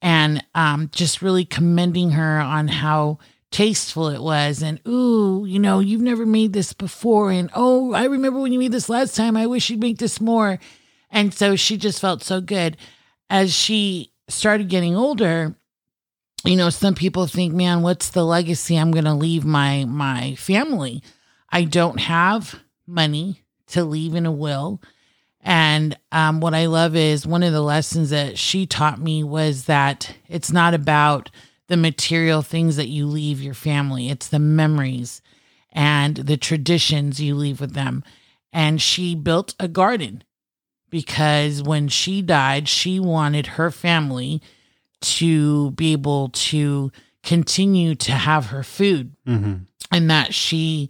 and 0.02 0.44
um, 0.56 0.90
just 0.92 1.22
really 1.22 1.46
commending 1.46 2.12
her 2.12 2.40
on 2.40 2.68
how 2.68 3.20
tasteful 3.52 4.08
it 4.08 4.22
was 4.22 4.64
and 4.64 4.80
ooh 4.88 5.46
you 5.46 5.60
know 5.60 5.80
you've 5.80 6.02
never 6.02 6.26
made 6.26 6.54
this 6.54 6.72
before 6.72 7.32
and 7.32 7.50
oh 7.54 7.92
i 7.94 8.06
remember 8.06 8.40
when 8.40 8.54
you 8.54 8.58
made 8.60 8.72
this 8.72 8.88
last 8.88 9.14
time 9.14 9.36
i 9.36 9.46
wish 9.46 9.70
you'd 9.70 9.82
make 9.82 9.98
this 9.98 10.22
more 10.22 10.58
and 11.12 11.34
so 11.34 11.58
she 11.58 11.76
just 11.76 12.00
felt 12.00 12.24
so 12.24 12.40
good 12.40 12.78
as 13.30 13.54
she 13.54 14.10
started 14.30 14.70
getting 14.70 14.96
older 14.96 15.54
you 16.44 16.56
know 16.56 16.70
some 16.70 16.96
people 16.96 17.28
think 17.28 17.54
man 17.54 17.82
what's 17.82 18.10
the 18.10 18.26
legacy? 18.26 18.78
I'm 18.78 18.92
going 18.92 19.06
to 19.06 19.14
leave 19.14 19.46
my 19.46 19.86
my 19.86 20.36
family. 20.36 21.04
I 21.50 21.64
don't 21.66 22.00
have 22.00 22.60
money 22.88 23.44
to 23.68 23.84
leave 23.84 24.16
in 24.16 24.26
a 24.26 24.32
will. 24.32 24.82
And 25.44 25.98
um, 26.12 26.40
what 26.40 26.54
i 26.54 26.68
love 26.68 26.96
is 26.96 27.26
one 27.26 27.42
of 27.42 27.52
the 27.52 27.62
lessons 27.62 28.12
that 28.12 28.38
she 28.38 28.68
taught 28.68 29.02
me 29.02 29.24
was 29.24 29.66
that 29.66 30.16
it's 30.28 30.52
not 30.52 30.74
about 30.74 31.32
the 31.68 31.78
material 31.78 32.42
things 32.42 32.76
that 32.76 32.90
you 32.90 33.08
leave 33.08 33.42
your 33.42 33.54
family, 33.54 34.10
it's 34.10 34.28
the 34.28 34.40
memories 34.40 35.22
and 35.72 36.18
the 36.18 36.38
traditions 36.38 37.22
you 37.22 37.34
leave 37.34 37.62
with 37.62 37.74
them. 37.74 38.04
And 38.52 38.82
she 38.82 39.16
built 39.16 39.56
a 39.60 39.70
garden 39.70 40.24
because 40.90 41.64
when 41.64 41.88
she 41.88 42.22
died, 42.22 42.68
she 42.68 43.00
wanted 43.00 43.48
her 43.48 43.72
family 43.72 44.42
to 45.02 45.72
be 45.72 45.92
able 45.94 46.30
to 46.30 46.92
continue 47.24 47.96
to 47.96 48.12
have 48.12 48.48
her 48.48 48.64
food 48.64 49.16
mm-hmm. 49.28 49.64
and 49.92 50.10
that 50.10 50.34
she 50.34 50.90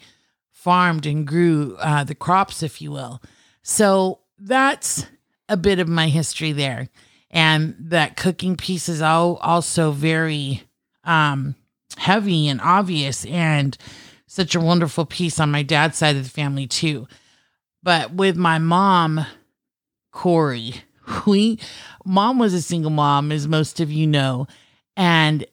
farmed 0.51 1.05
and 1.05 1.25
grew 1.25 1.75
uh, 1.79 2.03
the 2.03 2.15
crops, 2.15 2.61
if 2.61 2.81
you 2.81 2.91
will. 2.91 3.21
So 3.63 4.19
that's 4.37 5.05
a 5.49 5.57
bit 5.57 5.79
of 5.79 5.87
my 5.87 6.07
history 6.07 6.51
there. 6.51 6.89
And 7.29 7.75
that 7.79 8.17
cooking 8.17 8.57
piece 8.57 8.89
is 8.89 9.01
all 9.01 9.37
also 9.37 9.91
very 9.91 10.63
um, 11.03 11.55
heavy 11.97 12.47
and 12.47 12.59
obvious 12.61 13.25
and 13.25 13.77
such 14.27 14.55
a 14.55 14.59
wonderful 14.59 15.05
piece 15.05 15.39
on 15.39 15.51
my 15.51 15.63
dad's 15.63 15.97
side 15.97 16.15
of 16.15 16.23
the 16.23 16.29
family 16.29 16.67
too. 16.67 17.07
But 17.83 18.13
with 18.13 18.37
my 18.37 18.59
mom, 18.59 19.25
Corey, 20.11 20.75
we 21.25 21.59
mom 22.05 22.39
was 22.39 22.53
a 22.53 22.61
single 22.61 22.91
mom, 22.91 23.31
as 23.31 23.47
most 23.47 23.79
of 23.79 23.91
you 23.91 24.07
know, 24.07 24.47
and 24.95 25.45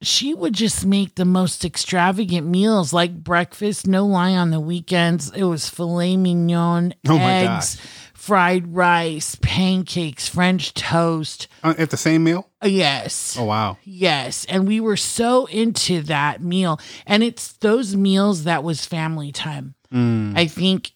she 0.00 0.32
would 0.32 0.52
just 0.52 0.86
make 0.86 1.16
the 1.16 1.24
most 1.24 1.64
extravagant 1.64 2.46
meals 2.46 2.92
like 2.92 3.24
breakfast, 3.24 3.86
no 3.86 4.06
lie 4.06 4.34
on 4.34 4.50
the 4.50 4.60
weekends. 4.60 5.30
It 5.30 5.42
was 5.42 5.68
filet 5.68 6.16
mignon, 6.16 6.94
oh 7.08 7.18
eggs, 7.18 7.80
fried 8.14 8.74
rice, 8.74 9.36
pancakes, 9.42 10.28
French 10.28 10.72
toast. 10.74 11.48
Uh, 11.64 11.74
at 11.78 11.90
the 11.90 11.96
same 11.96 12.24
meal? 12.24 12.48
Uh, 12.62 12.68
yes. 12.68 13.36
Oh, 13.38 13.44
wow. 13.44 13.78
Yes. 13.84 14.44
And 14.48 14.68
we 14.68 14.80
were 14.80 14.96
so 14.96 15.46
into 15.46 16.02
that 16.02 16.42
meal. 16.42 16.78
And 17.06 17.22
it's 17.22 17.54
those 17.54 17.96
meals 17.96 18.44
that 18.44 18.62
was 18.62 18.84
family 18.84 19.32
time. 19.32 19.74
Mm. 19.92 20.36
I 20.36 20.46
think 20.46 20.92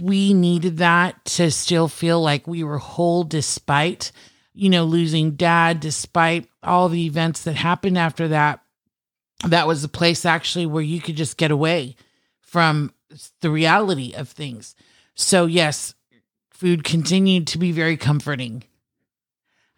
we 0.00 0.34
needed 0.34 0.78
that 0.78 1.24
to 1.24 1.50
still 1.50 1.88
feel 1.88 2.20
like 2.20 2.46
we 2.46 2.64
were 2.64 2.78
whole 2.78 3.24
despite, 3.24 4.12
you 4.54 4.68
know, 4.68 4.84
losing 4.84 5.32
dad, 5.32 5.80
despite 5.80 6.48
all 6.62 6.88
the 6.88 7.06
events 7.06 7.44
that 7.44 7.54
happened 7.54 7.96
after 7.96 8.28
that. 8.28 8.60
That 9.46 9.66
was 9.66 9.82
a 9.82 9.88
place 9.88 10.24
actually 10.24 10.66
where 10.66 10.82
you 10.82 11.00
could 11.00 11.16
just 11.16 11.36
get 11.36 11.50
away 11.50 11.96
from 12.40 12.92
the 13.40 13.50
reality 13.50 14.14
of 14.14 14.28
things. 14.28 14.74
So, 15.14 15.46
yes, 15.46 15.94
food 16.50 16.84
continued 16.84 17.46
to 17.48 17.58
be 17.58 17.72
very 17.72 17.96
comforting. 17.96 18.64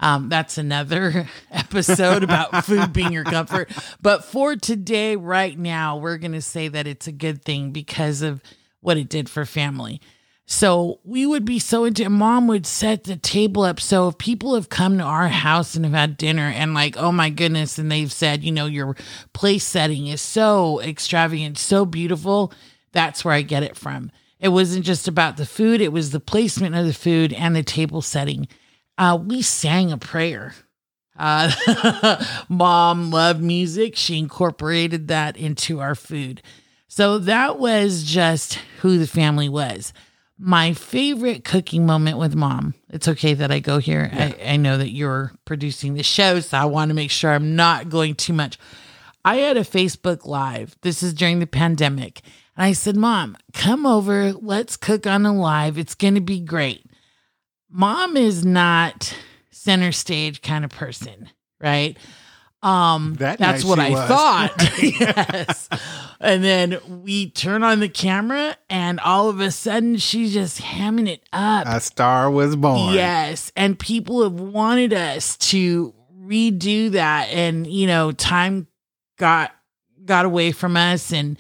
Um, 0.00 0.29
that's 0.29 0.59
another 0.59 1.29
episode 1.50 2.25
about 2.25 2.64
food 2.67 2.93
being 2.93 3.12
your 3.12 3.25
comfort. 3.25 3.71
But 4.03 4.25
for 4.25 4.57
today, 4.57 5.17
right 5.17 5.59
now, 5.59 5.97
we're 5.97 6.19
going 6.19 6.33
to 6.33 6.43
say 6.43 6.69
that 6.69 6.87
it's 6.87 7.07
a 7.07 7.12
good 7.12 7.45
thing 7.45 7.71
because 7.71 8.23
of 8.23 8.43
what 8.85 8.99
it 8.99 9.09
did 9.09 9.29
for 9.29 9.45
family. 9.45 10.00
So 10.47 11.00
we 11.05 11.25
would 11.25 11.47
be 11.47 11.59
so 11.59 11.85
into 11.85 12.09
mom 12.11 12.47
would 12.49 12.67
set 12.67 13.05
the 13.05 13.17
table 13.17 13.62
up. 13.62 13.81
So 13.81 14.09
if 14.09 14.19
people 14.19 14.55
have 14.55 14.69
come 14.69 14.99
to 14.99 15.05
our 15.05 15.29
house 15.29 15.75
and 15.75 15.87
have 15.87 15.95
had 15.95 16.19
dinner 16.19 16.53
and 16.55 16.75
like, 16.75 16.99
oh 16.99 17.12
my 17.12 17.31
goodness, 17.31 17.79
and 17.79 17.91
they've 17.91 18.12
said, 18.12 18.45
you 18.45 18.53
know, 18.53 18.67
your 18.67 18.95
place 19.33 19.64
setting 19.64 20.07
is 20.07 20.21
so 20.21 20.83
extravagant, 20.83 21.57
so 21.57 21.87
beautiful, 21.87 22.53
that's 22.93 23.25
where 23.25 23.35
I 23.35 23.41
get 23.41 23.62
it 23.62 23.76
from. 23.76 24.11
It 24.38 24.49
wasn't 24.49 24.85
just 24.85 25.09
about 25.09 25.38
the 25.38 25.47
food, 25.47 25.81
it 25.81 25.93
was 25.93 26.11
the 26.11 26.21
placement 26.21 26.75
of 26.75 26.85
the 26.85 26.93
food 26.93 27.33
and 27.33 27.57
the 27.57 27.62
table 27.62 28.03
setting. 28.03 28.47
Uh, 28.99 29.19
we 29.21 29.41
sang 29.41 29.91
a 29.93 29.99
prayer. 29.99 30.55
Uh, 31.17 32.23
Mom 32.49 33.11
loved 33.11 33.43
music. 33.43 33.97
She 33.97 34.19
incorporated 34.19 35.09
that 35.09 35.37
into 35.37 35.81
our 35.81 35.95
food. 35.95 36.43
So 36.97 37.19
that 37.19 37.59
was 37.59 38.05
just 38.05 38.61
who 38.79 38.99
the 38.99 39.09
family 39.09 39.49
was. 39.49 39.93
My 40.39 40.75
favorite 40.75 41.43
cooking 41.43 41.87
moment 41.87 42.19
with 42.19 42.37
mom. 42.37 42.75
It's 42.89 43.09
okay 43.09 43.35
that 43.35 43.51
I 43.51 43.59
go 43.59 43.79
here. 43.79 44.09
Yeah. 44.13 44.33
I, 44.41 44.53
I 44.53 44.57
know 44.59 44.79
that 44.79 44.93
you're 44.93 45.33
producing 45.45 45.95
the 45.95 46.05
show, 46.05 46.39
so 46.39 46.57
I 46.57 46.67
want 46.67 46.91
to 46.91 46.95
make 46.95 47.11
sure 47.11 47.33
I'm 47.33 47.57
not 47.57 47.89
going 47.89 48.15
too 48.15 48.33
much. 48.33 48.61
I 49.25 49.39
had 49.39 49.57
a 49.57 49.63
Facebook 49.63 50.25
Live. 50.25 50.77
This 50.83 51.03
is 51.03 51.15
during 51.15 51.41
the 51.41 51.49
pandemic. 51.49 52.21
And 52.57 52.65
I 52.65 52.75
said, 52.75 52.95
Mom, 52.95 53.37
come 53.53 53.87
over. 53.87 54.33
Let's 54.33 54.77
cook 54.77 55.05
on 55.05 55.25
the 55.25 55.33
live. 55.33 55.77
It's 55.77 55.97
going 55.97 56.15
to 56.15 56.21
be 56.21 56.39
great. 56.39 56.87
Mom 57.69 58.17
is 58.17 58.47
not 58.47 59.13
center 59.51 59.91
stage 59.91 60.43
kind 60.43 60.65
of 60.65 60.71
person, 60.71 61.29
right? 61.61 61.99
Um, 62.64 63.14
that 63.18 63.38
that's 63.38 63.62
what 63.62 63.78
I 63.78 63.90
was. 63.90 64.09
thought. 64.09 64.73
yes. 64.83 65.68
And 66.18 66.42
then 66.42 66.78
we 67.02 67.30
turn 67.30 67.62
on 67.62 67.80
the 67.80 67.88
camera, 67.90 68.56
and 68.71 68.99
all 69.00 69.28
of 69.28 69.40
a 69.40 69.50
sudden, 69.50 69.99
she's 69.99 70.33
just 70.33 70.61
hamming 70.61 71.09
it 71.09 71.23
up. 71.33 71.66
A 71.66 71.78
star 71.80 72.30
was 72.30 72.56
born. 72.56 72.94
Yes. 72.94 73.52
And 73.54 73.78
people 73.78 74.23
have 74.23 74.40
wanted 74.40 74.94
us 74.94 75.37
to 75.37 75.92
redo 76.25 76.92
that. 76.92 77.28
And, 77.28 77.66
you 77.66 77.87
know, 77.87 78.12
time 78.12 78.66
got 79.18 79.54
got 80.04 80.25
away 80.25 80.52
from 80.52 80.76
us 80.76 81.12
and 81.12 81.38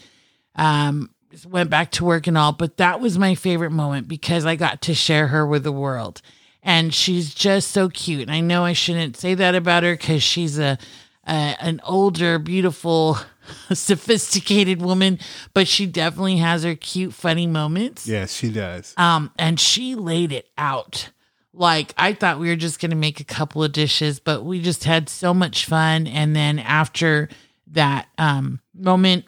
um, 0.56 1.10
went 1.46 1.70
back 1.70 1.90
to 1.92 2.04
work 2.04 2.26
and 2.26 2.38
all, 2.38 2.52
but 2.52 2.76
that 2.78 3.00
was 3.00 3.18
my 3.18 3.34
favorite 3.34 3.70
moment 3.70 4.08
because 4.08 4.46
I 4.46 4.56
got 4.56 4.82
to 4.82 4.94
share 4.94 5.28
her 5.28 5.46
with 5.46 5.64
the 5.64 5.72
world. 5.72 6.22
And 6.62 6.94
she's 6.94 7.34
just 7.34 7.72
so 7.72 7.90
cute. 7.90 8.22
And 8.22 8.30
I 8.30 8.40
know 8.40 8.64
I 8.64 8.72
shouldn't 8.72 9.16
say 9.18 9.34
that 9.34 9.54
about 9.54 9.82
her 9.82 9.94
because 9.94 10.22
she's 10.22 10.58
a, 10.58 10.78
a 11.26 11.56
an 11.60 11.80
older, 11.84 12.38
beautiful, 12.38 13.18
sophisticated 13.72 14.80
woman, 14.82 15.18
but 15.52 15.68
she 15.68 15.86
definitely 15.86 16.38
has 16.38 16.64
her 16.64 16.74
cute, 16.74 17.14
funny 17.14 17.46
moments. 17.46 18.06
Yes, 18.06 18.34
she 18.34 18.50
does. 18.50 18.94
Um, 18.96 19.30
and 19.38 19.58
she 19.58 19.94
laid 19.94 20.32
it 20.32 20.48
out. 20.58 21.10
Like 21.52 21.94
I 21.96 22.14
thought 22.14 22.40
we 22.40 22.48
were 22.48 22.56
just 22.56 22.80
gonna 22.80 22.96
make 22.96 23.20
a 23.20 23.24
couple 23.24 23.62
of 23.62 23.72
dishes, 23.72 24.18
but 24.18 24.44
we 24.44 24.60
just 24.60 24.84
had 24.84 25.08
so 25.08 25.32
much 25.32 25.66
fun. 25.66 26.06
And 26.06 26.34
then 26.34 26.58
after 26.58 27.28
that 27.68 28.08
um 28.18 28.60
moment 28.74 29.24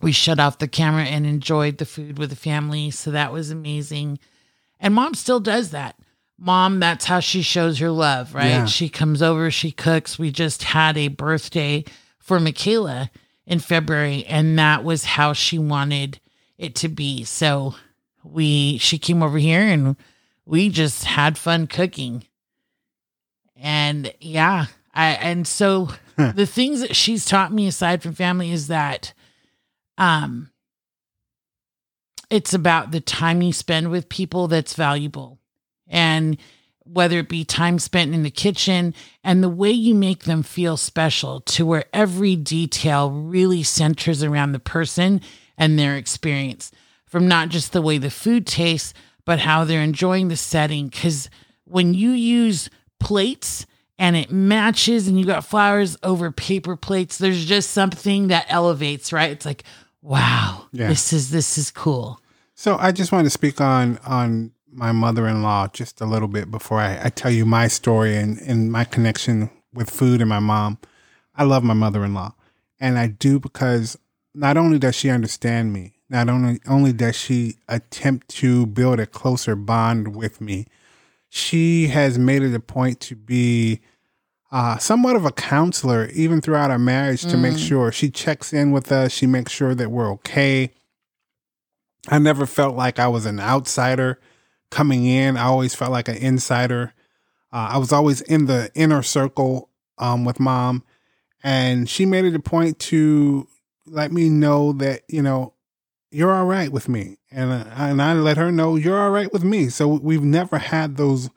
we 0.00 0.12
shut 0.12 0.40
off 0.40 0.58
the 0.58 0.68
camera 0.68 1.04
and 1.04 1.24
enjoyed 1.26 1.78
the 1.78 1.86
food 1.86 2.18
with 2.18 2.30
the 2.30 2.36
family. 2.36 2.90
So 2.90 3.12
that 3.12 3.32
was 3.32 3.50
amazing. 3.50 4.18
And 4.80 4.94
mom 4.94 5.14
still 5.14 5.40
does 5.40 5.70
that. 5.70 5.96
Mom, 6.44 6.80
that's 6.80 7.04
how 7.04 7.20
she 7.20 7.40
shows 7.40 7.78
her 7.78 7.90
love, 7.92 8.34
right? 8.34 8.48
Yeah. 8.48 8.64
She 8.64 8.88
comes 8.88 9.22
over, 9.22 9.48
she 9.52 9.70
cooks. 9.70 10.18
We 10.18 10.32
just 10.32 10.64
had 10.64 10.98
a 10.98 11.06
birthday 11.06 11.84
for 12.18 12.40
Michaela 12.40 13.12
in 13.46 13.60
February, 13.60 14.24
and 14.24 14.58
that 14.58 14.82
was 14.82 15.04
how 15.04 15.34
she 15.34 15.56
wanted 15.56 16.18
it 16.58 16.74
to 16.76 16.88
be. 16.88 17.22
So 17.22 17.76
we 18.24 18.76
she 18.78 18.98
came 18.98 19.22
over 19.22 19.38
here 19.38 19.60
and 19.60 19.94
we 20.44 20.68
just 20.68 21.04
had 21.04 21.38
fun 21.38 21.68
cooking. 21.68 22.24
And 23.54 24.12
yeah, 24.18 24.66
I 24.92 25.10
and 25.10 25.46
so 25.46 25.90
the 26.16 26.46
things 26.46 26.80
that 26.80 26.96
she's 26.96 27.24
taught 27.24 27.52
me 27.52 27.68
aside 27.68 28.02
from 28.02 28.14
family 28.14 28.50
is 28.50 28.66
that 28.66 29.12
um 29.96 30.50
it's 32.30 32.52
about 32.52 32.90
the 32.90 33.00
time 33.00 33.42
you 33.42 33.52
spend 33.52 33.92
with 33.92 34.08
people 34.08 34.48
that's 34.48 34.74
valuable 34.74 35.38
and 35.92 36.36
whether 36.84 37.20
it 37.20 37.28
be 37.28 37.44
time 37.44 37.78
spent 37.78 38.12
in 38.12 38.24
the 38.24 38.30
kitchen 38.30 38.92
and 39.22 39.42
the 39.42 39.48
way 39.48 39.70
you 39.70 39.94
make 39.94 40.24
them 40.24 40.42
feel 40.42 40.76
special 40.76 41.40
to 41.42 41.64
where 41.64 41.84
every 41.92 42.34
detail 42.34 43.10
really 43.10 43.62
centers 43.62 44.24
around 44.24 44.50
the 44.50 44.58
person 44.58 45.20
and 45.56 45.78
their 45.78 45.96
experience 45.96 46.72
from 47.06 47.28
not 47.28 47.48
just 47.48 47.72
the 47.72 47.82
way 47.82 47.98
the 47.98 48.10
food 48.10 48.46
tastes 48.46 48.92
but 49.24 49.38
how 49.38 49.62
they're 49.62 49.80
enjoying 49.80 50.26
the 50.26 50.36
setting 50.36 50.90
cuz 50.90 51.30
when 51.64 51.94
you 51.94 52.10
use 52.10 52.68
plates 52.98 53.64
and 53.96 54.16
it 54.16 54.32
matches 54.32 55.06
and 55.06 55.20
you 55.20 55.24
got 55.24 55.44
flowers 55.44 55.96
over 56.02 56.32
paper 56.32 56.74
plates 56.74 57.16
there's 57.18 57.44
just 57.44 57.70
something 57.70 58.26
that 58.26 58.46
elevates 58.48 59.12
right 59.12 59.30
it's 59.30 59.46
like 59.46 59.62
wow, 60.02 60.66
yeah. 60.72 60.88
this 60.88 61.12
is 61.12 61.30
this 61.30 61.56
is 61.56 61.70
cool. 61.70 62.20
So 62.54 62.76
I 62.76 62.92
just 62.92 63.12
want 63.12 63.24
to 63.24 63.30
speak 63.30 63.60
on 63.60 63.98
on 64.04 64.50
my 64.72 64.92
mother 64.92 65.26
in 65.28 65.42
law 65.42 65.68
just 65.68 66.00
a 66.00 66.06
little 66.06 66.28
bit 66.28 66.50
before 66.50 66.80
I, 66.80 67.00
I 67.04 67.08
tell 67.10 67.30
you 67.30 67.44
my 67.44 67.68
story 67.68 68.16
and, 68.16 68.38
and 68.38 68.72
my 68.72 68.84
connection 68.84 69.50
with 69.72 69.90
food 69.90 70.20
and 70.20 70.28
my 70.28 70.40
mom. 70.40 70.78
I 71.34 71.44
love 71.44 71.62
my 71.62 71.74
mother 71.74 72.04
in 72.04 72.14
law. 72.14 72.34
And 72.80 72.98
I 72.98 73.06
do 73.06 73.38
because 73.38 73.98
not 74.34 74.56
only 74.56 74.78
does 74.78 74.94
she 74.94 75.10
understand 75.10 75.72
me, 75.72 75.94
not 76.08 76.28
only 76.28 76.60
only 76.66 76.92
does 76.92 77.16
she 77.16 77.56
attempt 77.68 78.28
to 78.28 78.66
build 78.66 79.00
a 79.00 79.06
closer 79.06 79.54
bond 79.54 80.14
with 80.14 80.40
me, 80.40 80.66
she 81.28 81.88
has 81.88 82.18
made 82.18 82.42
it 82.42 82.54
a 82.54 82.60
point 82.60 83.00
to 83.00 83.16
be 83.16 83.80
uh, 84.50 84.76
somewhat 84.76 85.16
of 85.16 85.24
a 85.24 85.32
counselor 85.32 86.08
even 86.08 86.42
throughout 86.42 86.70
our 86.70 86.78
marriage 86.78 87.22
to 87.22 87.38
make 87.38 87.56
sure 87.56 87.90
she 87.90 88.10
checks 88.10 88.52
in 88.52 88.70
with 88.70 88.92
us. 88.92 89.12
She 89.12 89.26
makes 89.26 89.50
sure 89.50 89.74
that 89.74 89.90
we're 89.90 90.12
okay. 90.12 90.72
I 92.08 92.18
never 92.18 92.44
felt 92.44 92.76
like 92.76 92.98
I 92.98 93.08
was 93.08 93.24
an 93.24 93.40
outsider 93.40 94.18
coming 94.72 95.04
in. 95.06 95.36
I 95.36 95.44
always 95.44 95.74
felt 95.74 95.92
like 95.92 96.08
an 96.08 96.16
insider. 96.16 96.92
Uh, 97.52 97.68
I 97.72 97.78
was 97.78 97.92
always 97.92 98.20
in 98.22 98.46
the 98.46 98.70
inner 98.74 99.02
circle 99.02 99.68
um, 99.98 100.24
with 100.24 100.40
mom, 100.40 100.82
and 101.44 101.88
she 101.88 102.06
made 102.06 102.24
it 102.24 102.34
a 102.34 102.40
point 102.40 102.78
to 102.80 103.46
let 103.86 104.10
me 104.10 104.28
know 104.28 104.72
that 104.72 105.02
you 105.08 105.22
know 105.22 105.52
you're 106.10 106.32
all 106.32 106.46
right 106.46 106.72
with 106.72 106.88
me, 106.88 107.18
and 107.30 107.52
uh, 107.52 107.64
and 107.76 108.02
I 108.02 108.14
let 108.14 108.36
her 108.38 108.50
know 108.50 108.74
you're 108.76 109.00
all 109.00 109.10
right 109.10 109.32
with 109.32 109.44
me. 109.44 109.68
So 109.68 109.86
we've 109.88 110.22
never 110.24 110.58
had 110.58 110.96
those 110.96 111.30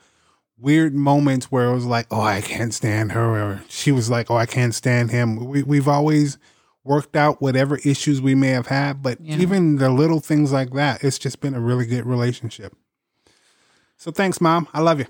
weird 0.58 0.96
moments 0.96 1.51
where 1.51 1.70
it 1.70 1.74
was 1.74 1.86
like, 1.86 2.08
oh, 2.12 2.22
I 2.22 2.39
can't 2.42 2.74
stand 2.74 3.12
her, 3.12 3.25
or 3.42 3.62
she 3.68 3.92
was 3.92 4.10
like, 4.10 4.32
oh, 4.32 4.38
I 4.38 4.46
can't 4.46 4.74
stand 4.74 5.12
him. 5.12 5.46
We 5.46 5.63
we've 5.63 5.88
always 5.88 6.38
worked 6.86 7.15
out 7.15 7.42
whatever 7.42 7.77
issues 7.84 8.22
we 8.22 8.36
may 8.36 8.50
have 8.50 8.68
had, 8.68 9.01
but 9.01 9.20
Yeah. 9.20 9.38
even 9.39 9.77
the 9.77 9.89
little 9.89 10.20
things 10.20 10.51
like 10.54 10.72
that, 10.74 11.04
it's 11.04 11.18
just 11.18 11.42
been 11.42 11.56
a 11.56 11.60
really 11.60 11.88
good 11.88 12.06
relationship. 12.06 12.75
So 13.98 14.12
thanks, 14.12 14.40
mom. 14.40 14.68
I 14.74 14.82
love 14.82 15.00
you. 15.00 15.08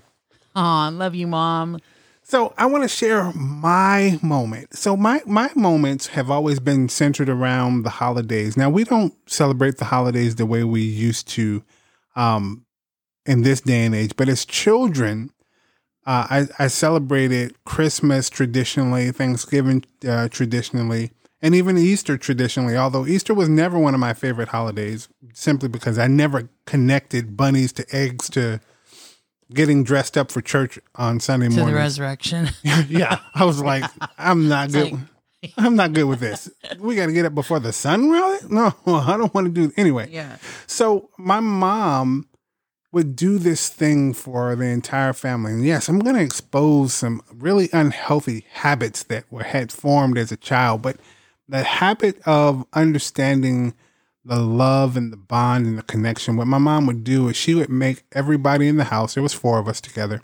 Aw, 0.54 0.88
love 0.88 1.14
you, 1.14 1.26
mom. 1.26 1.78
So 2.22 2.54
I 2.58 2.66
want 2.66 2.82
to 2.82 2.88
share 2.88 3.32
my 3.34 4.18
moment. 4.20 4.74
So 4.76 4.96
my 4.96 5.20
my 5.26 5.50
moments 5.54 6.08
have 6.08 6.28
always 6.30 6.58
been 6.58 6.88
centered 6.88 7.28
around 7.28 7.84
the 7.84 7.90
holidays. 7.90 8.56
Now 8.56 8.68
we 8.68 8.82
don't 8.82 9.14
celebrate 9.30 9.76
the 9.78 9.84
holidays 9.84 10.34
the 10.34 10.46
way 10.46 10.64
we 10.64 10.80
used 10.80 11.28
to 11.28 11.62
um, 12.16 12.64
in 13.26 13.42
this 13.42 13.60
day 13.60 13.84
and 13.84 13.94
age, 13.94 14.16
but 14.16 14.28
as 14.28 14.44
children, 14.44 15.30
uh, 16.06 16.26
I, 16.30 16.64
I 16.64 16.66
celebrated 16.68 17.54
Christmas 17.64 18.30
traditionally, 18.30 19.10
Thanksgiving 19.10 19.84
uh, 20.08 20.28
traditionally, 20.28 21.10
and 21.42 21.54
even 21.54 21.76
Easter 21.76 22.16
traditionally. 22.16 22.76
Although 22.76 23.06
Easter 23.06 23.34
was 23.34 23.48
never 23.48 23.78
one 23.78 23.94
of 23.94 24.00
my 24.00 24.14
favorite 24.14 24.48
holidays, 24.48 25.08
simply 25.32 25.68
because 25.68 25.98
I 25.98 26.06
never 26.06 26.48
connected 26.64 27.36
bunnies 27.36 27.72
to 27.74 27.86
eggs 27.94 28.30
to 28.30 28.60
getting 29.52 29.84
dressed 29.84 30.16
up 30.16 30.30
for 30.30 30.40
church 30.40 30.78
on 30.96 31.20
Sunday 31.20 31.46
To 31.48 31.54
the 31.54 31.60
morning 31.60 31.76
resurrection. 31.76 32.48
yeah, 32.88 33.20
I 33.34 33.44
was 33.44 33.60
like, 33.62 33.84
I'm 34.18 34.48
not 34.48 34.72
good. 34.72 34.92
like- 34.92 35.00
I'm 35.56 35.76
not 35.76 35.92
good 35.92 36.04
with 36.06 36.18
this. 36.18 36.50
We 36.80 36.96
got 36.96 37.06
to 37.06 37.12
get 37.12 37.24
up 37.24 37.34
before 37.34 37.60
the 37.60 37.72
sun 37.72 38.10
really? 38.10 38.38
No, 38.50 38.74
I 38.86 39.16
don't 39.16 39.32
want 39.32 39.46
to 39.46 39.52
do 39.52 39.72
anyway. 39.76 40.08
yeah. 40.10 40.38
So 40.66 41.10
my 41.18 41.38
mom 41.38 42.26
would 42.90 43.14
do 43.14 43.38
this 43.38 43.68
thing 43.68 44.12
for 44.14 44.56
the 44.56 44.64
entire 44.64 45.12
family. 45.12 45.52
And 45.52 45.64
yes, 45.64 45.88
I'm 45.88 45.98
going 46.00 46.16
to 46.16 46.22
expose 46.22 46.94
some 46.94 47.20
really 47.32 47.68
unhealthy 47.72 48.46
habits 48.54 49.04
that 49.04 49.30
were 49.30 49.44
had 49.44 49.70
formed 49.70 50.18
as 50.18 50.32
a 50.32 50.36
child, 50.36 50.82
but 50.82 50.96
the 51.48 51.62
habit 51.62 52.20
of 52.26 52.64
understanding 52.72 53.74
the 54.26 54.40
love 54.40 54.96
and 54.96 55.12
the 55.12 55.16
bond 55.16 55.66
and 55.66 55.78
the 55.78 55.82
connection. 55.82 56.36
What 56.36 56.48
my 56.48 56.58
mom 56.58 56.86
would 56.86 57.04
do 57.04 57.28
is 57.28 57.36
she 57.36 57.54
would 57.54 57.70
make 57.70 58.02
everybody 58.12 58.66
in 58.66 58.76
the 58.76 58.84
house. 58.84 59.14
There 59.14 59.22
was 59.22 59.32
four 59.32 59.58
of 59.58 59.68
us 59.68 59.80
together. 59.80 60.22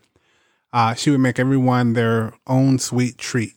Uh, 0.72 0.94
she 0.94 1.10
would 1.10 1.20
make 1.20 1.38
everyone 1.38 1.92
their 1.92 2.32
own 2.46 2.78
sweet 2.78 3.16
treat. 3.18 3.52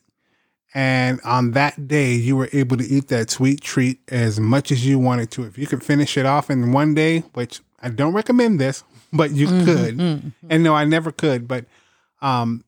And 0.73 1.21
on 1.23 1.51
that 1.51 1.87
day, 1.87 2.13
you 2.13 2.35
were 2.35 2.49
able 2.51 2.77
to 2.77 2.83
eat 2.83 3.07
that 3.07 3.31
sweet 3.31 3.61
treat 3.61 4.01
as 4.11 4.39
much 4.39 4.71
as 4.71 4.85
you 4.85 4.99
wanted 4.99 5.31
to. 5.31 5.45
If 5.45 5.57
you 5.57 5.65
could 5.67 5.83
finish 5.83 6.17
it 6.17 6.25
off 6.25 6.49
in 6.49 6.73
one 6.73 6.93
day, 6.93 7.19
which 7.33 7.61
I 7.81 7.89
don't 7.89 8.13
recommend 8.13 8.59
this, 8.59 8.83
but 9.13 9.31
you 9.31 9.47
could. 9.47 9.99
And 10.49 10.63
no, 10.63 10.75
I 10.75 10.83
never 10.83 11.11
could. 11.11 11.47
But 11.47 11.65
um, 12.21 12.65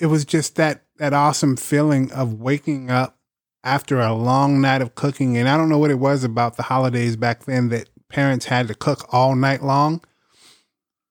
it 0.00 0.06
was 0.06 0.24
just 0.24 0.56
that 0.56 0.82
that 0.96 1.12
awesome 1.12 1.56
feeling 1.56 2.10
of 2.12 2.40
waking 2.40 2.90
up 2.90 3.18
after 3.62 4.00
a 4.00 4.14
long 4.14 4.60
night 4.60 4.82
of 4.82 4.94
cooking. 4.94 5.36
And 5.36 5.48
I 5.48 5.56
don't 5.56 5.68
know 5.68 5.78
what 5.78 5.90
it 5.90 5.98
was 5.98 6.24
about 6.24 6.56
the 6.56 6.64
holidays 6.64 7.16
back 7.16 7.44
then 7.44 7.68
that 7.68 7.88
parents 8.08 8.46
had 8.46 8.68
to 8.68 8.74
cook 8.74 9.06
all 9.12 9.34
night 9.34 9.62
long. 9.62 10.02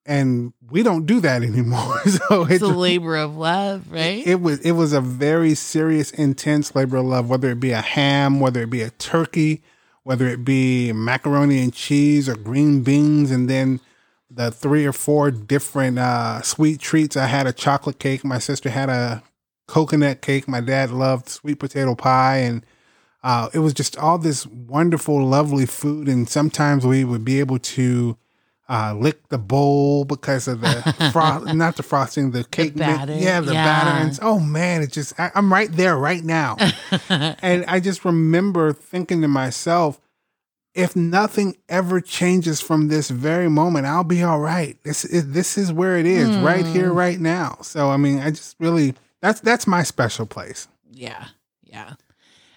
And 0.05 0.53
we 0.71 0.81
don't 0.81 1.05
do 1.05 1.19
that 1.19 1.43
anymore. 1.43 1.99
so 2.07 2.45
It's 2.45 2.63
a 2.63 2.67
labor 2.67 3.15
of 3.15 3.35
love, 3.37 3.91
right? 3.91 4.25
it 4.25 4.41
was 4.41 4.59
it 4.61 4.71
was 4.71 4.91
a 4.91 5.01
very 5.01 5.53
serious, 5.53 6.09
intense 6.11 6.73
labor 6.73 6.97
of 6.97 7.05
love. 7.05 7.29
Whether 7.29 7.51
it 7.51 7.59
be 7.59 7.71
a 7.71 7.81
ham, 7.81 8.39
whether 8.39 8.61
it 8.61 8.71
be 8.71 8.81
a 8.81 8.89
turkey, 8.89 9.61
whether 10.03 10.27
it 10.27 10.43
be 10.43 10.91
macaroni 10.93 11.61
and 11.61 11.71
cheese 11.73 12.27
or 12.27 12.35
green 12.35 12.81
beans, 12.81 13.29
and 13.29 13.47
then 13.47 13.81
the 14.31 14.49
three 14.51 14.85
or 14.85 14.93
four 14.93 15.29
different 15.31 15.99
uh, 15.99 16.41
sweet 16.41 16.79
treats. 16.79 17.15
I 17.15 17.27
had 17.27 17.45
a 17.45 17.53
chocolate 17.53 17.99
cake. 17.99 18.23
My 18.23 18.39
sister 18.39 18.69
had 18.69 18.89
a 18.89 19.21
coconut 19.69 20.21
cake. 20.21 20.47
My 20.47 20.61
dad 20.61 20.89
loved 20.89 21.29
sweet 21.29 21.59
potato 21.59 21.95
pie, 21.95 22.37
and 22.37 22.65
uh, 23.23 23.49
it 23.53 23.59
was 23.59 23.73
just 23.73 23.97
all 23.97 24.17
this 24.17 24.45
wonderful, 24.45 25.23
lovely 25.25 25.65
food. 25.65 26.09
And 26.09 26.27
sometimes 26.27 26.85
we 26.85 27.05
would 27.05 27.23
be 27.23 27.39
able 27.39 27.59
to 27.59 28.17
uh, 28.67 28.95
lick 28.97 29.29
the 29.29 29.37
bowl 29.37 30.05
because 30.05 30.47
of 30.47 30.61
the 30.61 31.09
frost, 31.13 31.53
not 31.53 31.77
the 31.77 31.83
frosting, 31.83 32.31
the 32.31 32.43
cake. 32.43 32.75
mix. 32.75 32.87
batter, 32.87 33.13
yeah, 33.13 33.39
the 33.41 33.53
yeah. 33.53 33.63
batter. 33.63 34.07
And 34.07 34.19
oh 34.21 34.39
man, 34.39 34.81
it 34.81 34.91
just 34.91 35.17
I, 35.19 35.31
I'm 35.35 35.53
right 35.53 35.71
there 35.71 35.97
right 35.97 36.23
now, 36.23 36.57
and 37.09 37.63
I 37.67 37.79
just 37.79 38.03
remember 38.03 38.73
thinking 38.73 39.21
to 39.21 39.27
myself, 39.27 40.01
if 40.73 40.95
nothing 40.95 41.57
ever 41.67 42.01
changes 42.01 42.59
from 42.59 42.87
this 42.87 43.09
very 43.09 43.49
moment, 43.49 43.85
I'll 43.85 44.03
be 44.03 44.23
all 44.23 44.39
right. 44.39 44.77
This 44.83 45.05
is 45.05 45.31
this 45.31 45.57
is 45.59 45.71
where 45.71 45.97
it 45.97 46.07
is, 46.07 46.35
right 46.37 46.65
here, 46.65 46.91
right 46.91 47.19
now. 47.19 47.57
So 47.61 47.89
I 47.89 47.97
mean, 47.97 48.19
I 48.19 48.31
just 48.31 48.55
really 48.59 48.95
that's 49.21 49.39
that's 49.41 49.67
my 49.67 49.83
special 49.83 50.25
place. 50.25 50.67
Yeah, 50.91 51.25
yeah. 51.63 51.93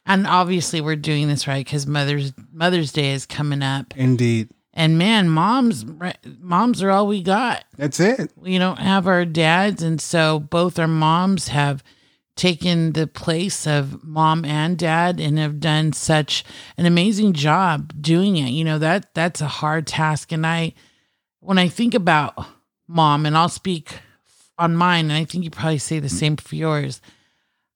And 0.04 0.26
obviously, 0.26 0.80
we're 0.80 0.96
doing 0.96 1.28
this 1.28 1.46
right 1.46 1.64
because 1.64 1.86
Mother's 1.86 2.32
Mother's 2.52 2.92
Day 2.92 3.12
is 3.12 3.24
coming 3.26 3.62
up, 3.62 3.96
Indeed, 3.96 4.48
and 4.74 4.98
man, 4.98 5.28
moms, 5.28 5.84
moms 6.40 6.82
are 6.82 6.90
all 6.90 7.06
we 7.06 7.22
got. 7.22 7.64
that's 7.76 8.00
it. 8.00 8.32
We 8.36 8.58
don't 8.58 8.78
have 8.80 9.06
our 9.06 9.24
dads, 9.24 9.82
and 9.82 10.00
so 10.00 10.40
both 10.40 10.78
our 10.78 10.88
moms 10.88 11.48
have 11.48 11.84
taken 12.34 12.92
the 12.94 13.06
place 13.06 13.66
of 13.66 14.02
mom 14.02 14.44
and 14.44 14.78
dad 14.78 15.20
and 15.20 15.38
have 15.38 15.60
done 15.60 15.92
such 15.92 16.42
an 16.78 16.86
amazing 16.86 17.34
job 17.34 17.92
doing 18.00 18.36
it. 18.38 18.50
You 18.50 18.64
know 18.64 18.78
that 18.78 19.14
that's 19.14 19.40
a 19.40 19.46
hard 19.46 19.86
task, 19.86 20.32
and 20.32 20.44
I, 20.44 20.72
when 21.40 21.58
I 21.58 21.68
think 21.68 21.94
about 21.94 22.44
mom, 22.88 23.24
and 23.24 23.36
I'll 23.36 23.48
speak 23.48 23.98
on 24.58 24.76
mine, 24.76 25.06
and 25.06 25.14
I 25.14 25.24
think 25.24 25.44
you 25.44 25.50
probably 25.50 25.78
say 25.78 25.98
the 25.98 26.08
same 26.08 26.36
for 26.36 26.54
yours. 26.54 27.00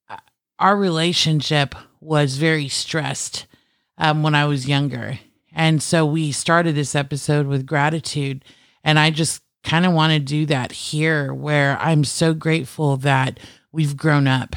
uh, 0.08 0.16
Our 0.58 0.76
relationship 0.76 1.74
was 2.00 2.36
very 2.36 2.68
stressed 2.68 3.46
um, 3.98 4.22
when 4.22 4.34
I 4.34 4.44
was 4.44 4.68
younger, 4.68 5.18
and 5.52 5.82
so 5.82 6.04
we 6.04 6.32
started 6.32 6.74
this 6.74 6.94
episode 6.94 7.46
with 7.46 7.66
gratitude, 7.66 8.44
and 8.84 8.98
I 8.98 9.10
just 9.10 9.42
kind 9.64 9.84
of 9.86 9.92
want 9.92 10.12
to 10.12 10.20
do 10.20 10.46
that 10.46 10.72
here, 10.72 11.34
where 11.34 11.78
I'm 11.80 12.04
so 12.04 12.34
grateful 12.34 12.96
that 12.98 13.40
we've 13.72 13.96
grown 13.96 14.28
up. 14.28 14.54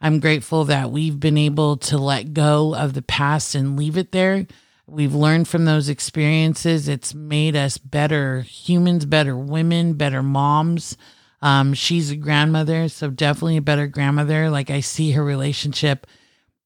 I'm 0.00 0.20
grateful 0.20 0.64
that 0.66 0.90
we've 0.92 1.18
been 1.18 1.36
able 1.36 1.76
to 1.78 1.98
let 1.98 2.32
go 2.32 2.74
of 2.74 2.94
the 2.94 3.02
past 3.02 3.54
and 3.54 3.76
leave 3.76 3.96
it 3.96 4.12
there. 4.12 4.46
We've 4.86 5.14
learned 5.14 5.48
from 5.48 5.64
those 5.66 5.88
experiences. 5.90 6.88
It's 6.88 7.12
made 7.12 7.56
us 7.56 7.76
better 7.76 8.40
humans, 8.42 9.04
better 9.04 9.36
women, 9.36 9.94
better 9.94 10.22
moms. 10.22 10.96
Um, 11.40 11.74
she's 11.74 12.10
a 12.10 12.16
grandmother, 12.16 12.88
so 12.88 13.10
definitely 13.10 13.56
a 13.58 13.62
better 13.62 13.86
grandmother. 13.86 14.50
Like 14.50 14.70
I 14.70 14.80
see 14.80 15.12
her 15.12 15.22
relationship 15.24 16.06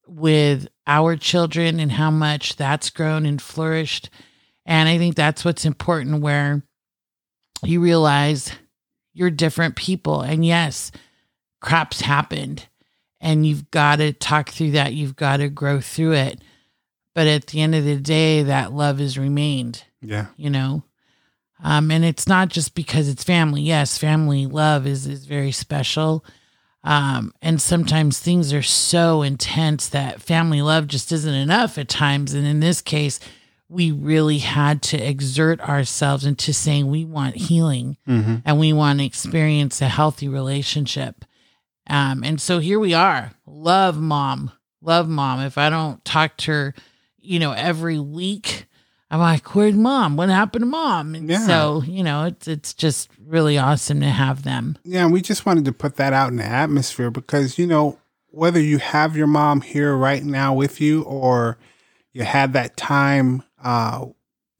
with 0.07 0.67
our 0.87 1.15
children 1.15 1.79
and 1.79 1.91
how 1.91 2.11
much 2.11 2.55
that's 2.55 2.89
grown 2.89 3.25
and 3.25 3.41
flourished. 3.41 4.09
And 4.65 4.89
I 4.89 4.97
think 4.97 5.15
that's 5.15 5.45
what's 5.45 5.65
important 5.65 6.21
where 6.21 6.63
you 7.63 7.81
realize 7.81 8.51
you're 9.13 9.29
different 9.29 9.75
people. 9.75 10.21
And 10.21 10.45
yes, 10.45 10.91
crap's 11.61 12.01
happened 12.01 12.67
and 13.21 13.45
you've 13.45 13.71
got 13.71 13.97
to 13.97 14.11
talk 14.11 14.49
through 14.49 14.71
that. 14.71 14.93
You've 14.93 15.15
got 15.15 15.37
to 15.37 15.49
grow 15.49 15.79
through 15.79 16.13
it. 16.13 16.41
But 17.15 17.27
at 17.27 17.47
the 17.47 17.61
end 17.61 17.75
of 17.75 17.85
the 17.85 17.97
day, 17.97 18.43
that 18.43 18.73
love 18.73 18.99
has 18.99 19.17
remained, 19.17 19.83
Yeah, 20.01 20.27
you 20.35 20.49
know? 20.49 20.83
Um, 21.63 21.89
and 21.89 22.03
it's 22.03 22.27
not 22.27 22.49
just 22.49 22.75
because 22.75 23.07
it's 23.07 23.23
family. 23.23 23.61
Yes, 23.61 23.97
family 23.97 24.45
love 24.45 24.85
is, 24.85 25.07
is 25.07 25.25
very 25.25 25.51
special. 25.51 26.23
Um, 26.83 27.33
and 27.41 27.61
sometimes 27.61 28.19
things 28.19 28.51
are 28.51 28.61
so 28.61 29.21
intense 29.21 29.87
that 29.89 30.21
family 30.21 30.61
love 30.61 30.87
just 30.87 31.11
isn't 31.13 31.33
enough 31.33 31.77
at 31.77 31.87
times. 31.87 32.33
And 32.33 32.45
in 32.45 32.59
this 32.59 32.81
case, 32.81 33.21
we 33.69 33.91
really 33.91 34.39
had 34.39 34.81
to 34.83 34.97
exert 34.97 35.61
ourselves 35.61 36.25
into 36.25 36.51
saying 36.51 36.87
we 36.87 37.05
want 37.05 37.37
healing 37.37 37.97
mm-hmm. 38.07 38.35
and 38.43 38.59
we 38.59 38.73
want 38.73 38.99
to 38.99 39.05
experience 39.05 39.81
a 39.81 39.87
healthy 39.87 40.27
relationship. 40.27 41.23
Um, 41.89 42.23
and 42.23 42.39
so 42.39 42.59
here 42.59 42.79
we 42.79 42.93
are. 42.93 43.31
Love 43.45 43.97
mom. 43.97 44.51
Love 44.81 45.07
mom. 45.07 45.39
If 45.39 45.57
I 45.57 45.69
don't 45.69 46.03
talk 46.03 46.35
to 46.37 46.51
her, 46.51 46.75
you 47.19 47.39
know, 47.39 47.53
every 47.53 47.99
week, 47.99 48.67
I'm 49.13 49.19
like, 49.19 49.53
where's 49.53 49.75
mom? 49.75 50.17
What 50.17 50.29
happened 50.29 50.63
to 50.63 50.65
mom? 50.65 51.13
And 51.13 51.29
Yeah. 51.29 51.45
so, 51.45 51.83
you 51.85 52.03
know, 52.03 52.23
it's 52.25 52.47
it's 52.47 52.73
just 52.73 53.09
really 53.27 53.59
awesome 53.59 53.99
to 53.99 54.09
have 54.09 54.41
them. 54.41 54.75
Yeah, 54.83 55.05
we 55.07 55.21
just 55.21 55.45
wanted 55.45 55.65
to 55.65 55.71
put 55.71 55.97
that 55.97 56.13
out 56.13 56.29
in 56.29 56.37
the 56.37 56.43
atmosphere 56.45 57.11
because, 57.11 57.59
you 57.59 57.67
know, 57.67 57.99
whether 58.29 58.59
you 58.59 58.79
have 58.79 59.15
your 59.15 59.27
mom 59.27 59.61
here 59.61 59.95
right 59.95 60.23
now 60.23 60.55
with 60.55 60.81
you 60.81 61.03
or 61.03 61.59
you 62.11 62.23
had 62.23 62.53
that 62.53 62.75
time, 62.75 63.43
uh, 63.63 64.03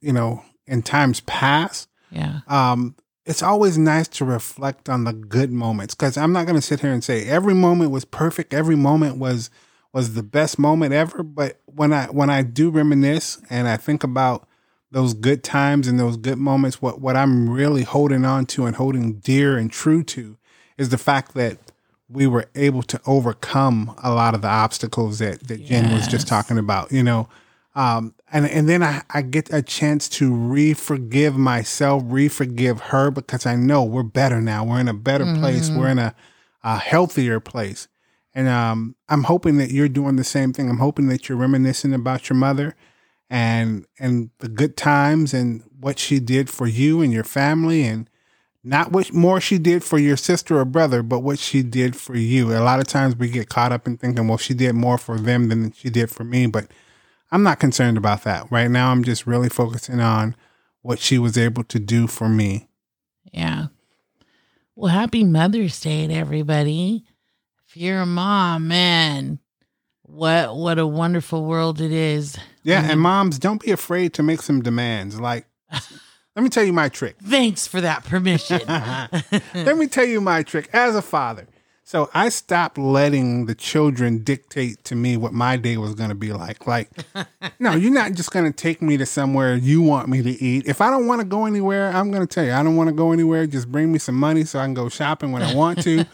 you 0.00 0.12
know, 0.12 0.44
in 0.68 0.82
times 0.82 1.18
past, 1.22 1.88
Yeah. 2.12 2.40
um, 2.46 2.94
it's 3.26 3.42
always 3.42 3.76
nice 3.76 4.06
to 4.06 4.24
reflect 4.24 4.88
on 4.88 5.02
the 5.02 5.12
good 5.12 5.50
moments 5.50 5.96
because 5.96 6.16
I'm 6.16 6.32
not 6.32 6.46
going 6.46 6.54
to 6.54 6.62
sit 6.62 6.78
here 6.78 6.92
and 6.92 7.02
say 7.02 7.26
every 7.26 7.54
moment 7.54 7.90
was 7.90 8.04
perfect, 8.04 8.54
every 8.54 8.76
moment 8.76 9.16
was 9.16 9.50
was 9.94 10.14
the 10.14 10.22
best 10.24 10.58
moment 10.58 10.92
ever. 10.92 11.22
But 11.22 11.60
when 11.64 11.92
I 11.92 12.06
when 12.06 12.28
I 12.28 12.42
do 12.42 12.68
reminisce 12.68 13.40
and 13.48 13.68
I 13.68 13.78
think 13.78 14.04
about 14.04 14.46
those 14.90 15.14
good 15.14 15.42
times 15.42 15.88
and 15.88 15.98
those 15.98 16.16
good 16.18 16.38
moments, 16.38 16.82
what 16.82 17.00
what 17.00 17.16
I'm 17.16 17.48
really 17.48 17.84
holding 17.84 18.24
on 18.26 18.44
to 18.46 18.66
and 18.66 18.76
holding 18.76 19.14
dear 19.14 19.56
and 19.56 19.70
true 19.72 20.02
to 20.02 20.36
is 20.76 20.90
the 20.90 20.98
fact 20.98 21.34
that 21.34 21.58
we 22.08 22.26
were 22.26 22.46
able 22.54 22.82
to 22.82 23.00
overcome 23.06 23.94
a 24.02 24.12
lot 24.12 24.34
of 24.34 24.42
the 24.42 24.48
obstacles 24.48 25.20
that 25.20 25.46
that 25.48 25.64
Jen 25.64 25.92
was 25.92 26.06
just 26.08 26.26
talking 26.28 26.58
about. 26.58 26.90
You 26.90 27.04
know, 27.04 27.28
um, 27.76 28.14
and 28.32 28.46
and 28.46 28.68
then 28.68 28.82
I, 28.82 29.02
I 29.10 29.22
get 29.22 29.52
a 29.52 29.62
chance 29.62 30.08
to 30.10 30.34
re-forgive 30.34 31.36
myself, 31.36 32.02
re-forgive 32.06 32.80
her 32.80 33.12
because 33.12 33.46
I 33.46 33.54
know 33.54 33.84
we're 33.84 34.02
better 34.02 34.40
now. 34.40 34.64
We're 34.64 34.80
in 34.80 34.88
a 34.88 34.94
better 34.94 35.24
place. 35.38 35.70
We're 35.70 35.88
in 35.88 36.00
a, 36.00 36.14
a 36.64 36.78
healthier 36.78 37.38
place, 37.38 37.86
and 38.34 38.48
um, 38.48 38.96
I'm 39.08 39.24
hoping 39.24 39.58
that 39.58 39.70
you're 39.70 39.88
doing 39.88 40.16
the 40.16 40.24
same 40.24 40.52
thing. 40.52 40.68
I'm 40.68 40.78
hoping 40.78 41.08
that 41.08 41.28
you're 41.28 41.38
reminiscing 41.38 41.94
about 41.94 42.28
your 42.28 42.36
mother, 42.36 42.74
and 43.30 43.86
and 43.98 44.30
the 44.38 44.48
good 44.48 44.76
times 44.76 45.32
and 45.32 45.62
what 45.78 45.98
she 45.98 46.18
did 46.20 46.50
for 46.50 46.66
you 46.66 47.00
and 47.00 47.12
your 47.12 47.24
family, 47.24 47.84
and 47.84 48.08
not 48.64 48.92
what 48.92 49.12
more 49.12 49.40
she 49.40 49.58
did 49.58 49.84
for 49.84 49.98
your 49.98 50.16
sister 50.16 50.58
or 50.58 50.64
brother, 50.64 51.02
but 51.02 51.20
what 51.20 51.38
she 51.38 51.62
did 51.62 51.94
for 51.94 52.16
you. 52.16 52.56
A 52.56 52.60
lot 52.60 52.80
of 52.80 52.86
times 52.86 53.14
we 53.14 53.28
get 53.28 53.50
caught 53.50 53.72
up 53.72 53.86
in 53.86 53.98
thinking, 53.98 54.26
well, 54.26 54.38
she 54.38 54.54
did 54.54 54.74
more 54.74 54.98
for 54.98 55.18
them 55.18 55.48
than 55.48 55.72
she 55.72 55.90
did 55.90 56.10
for 56.10 56.24
me, 56.24 56.46
but 56.46 56.66
I'm 57.30 57.42
not 57.42 57.60
concerned 57.60 57.98
about 57.98 58.24
that. 58.24 58.50
Right 58.50 58.70
now, 58.70 58.90
I'm 58.90 59.04
just 59.04 59.26
really 59.26 59.48
focusing 59.50 60.00
on 60.00 60.34
what 60.82 60.98
she 60.98 61.18
was 61.18 61.36
able 61.36 61.64
to 61.64 61.78
do 61.78 62.06
for 62.06 62.28
me. 62.28 62.68
Yeah. 63.32 63.66
Well, 64.76 64.92
happy 64.92 65.24
Mother's 65.24 65.78
Day 65.80 66.06
to 66.06 66.14
everybody. 66.14 67.04
A 67.76 68.06
mom, 68.06 68.68
man, 68.68 69.40
what 70.02 70.54
what 70.54 70.78
a 70.78 70.86
wonderful 70.86 71.44
world 71.44 71.80
it 71.80 71.90
is. 71.90 72.38
Yeah, 72.62 72.82
and 72.82 72.98
mm. 72.98 73.02
moms, 73.02 73.38
don't 73.38 73.60
be 73.60 73.72
afraid 73.72 74.14
to 74.14 74.22
make 74.22 74.42
some 74.42 74.62
demands. 74.62 75.18
Like, 75.20 75.46
let 76.36 76.42
me 76.42 76.48
tell 76.48 76.62
you 76.62 76.72
my 76.72 76.88
trick. 76.88 77.16
Thanks 77.20 77.66
for 77.66 77.80
that 77.80 78.04
permission. 78.04 78.60
Let 78.68 79.76
me 79.76 79.88
tell 79.88 80.04
you 80.04 80.20
my 80.20 80.44
trick 80.44 80.70
as 80.72 80.94
a 80.94 81.02
father. 81.02 81.48
So 81.86 82.08
I 82.14 82.30
stopped 82.30 82.78
letting 82.78 83.44
the 83.44 83.54
children 83.54 84.24
dictate 84.24 84.84
to 84.84 84.94
me 84.94 85.18
what 85.18 85.34
my 85.34 85.58
day 85.58 85.76
was 85.76 85.94
going 85.94 86.08
to 86.08 86.14
be 86.14 86.32
like. 86.32 86.66
Like, 86.66 86.90
no, 87.58 87.74
you're 87.74 87.92
not 87.92 88.12
just 88.12 88.30
going 88.30 88.50
to 88.50 88.56
take 88.56 88.80
me 88.80 88.96
to 88.96 89.04
somewhere 89.04 89.54
you 89.54 89.82
want 89.82 90.08
me 90.08 90.22
to 90.22 90.30
eat. 90.30 90.66
If 90.66 90.80
I 90.80 90.90
don't 90.90 91.06
want 91.06 91.20
to 91.20 91.26
go 91.26 91.44
anywhere, 91.44 91.90
I'm 91.90 92.10
going 92.10 92.26
to 92.26 92.32
tell 92.32 92.44
you, 92.44 92.52
I 92.52 92.62
don't 92.62 92.76
want 92.76 92.88
to 92.88 92.94
go 92.94 93.12
anywhere. 93.12 93.46
Just 93.46 93.70
bring 93.70 93.92
me 93.92 93.98
some 93.98 94.14
money 94.14 94.44
so 94.44 94.60
I 94.60 94.64
can 94.64 94.72
go 94.72 94.88
shopping 94.88 95.32
when 95.32 95.42
I 95.42 95.54
want 95.54 95.82
to. 95.82 96.06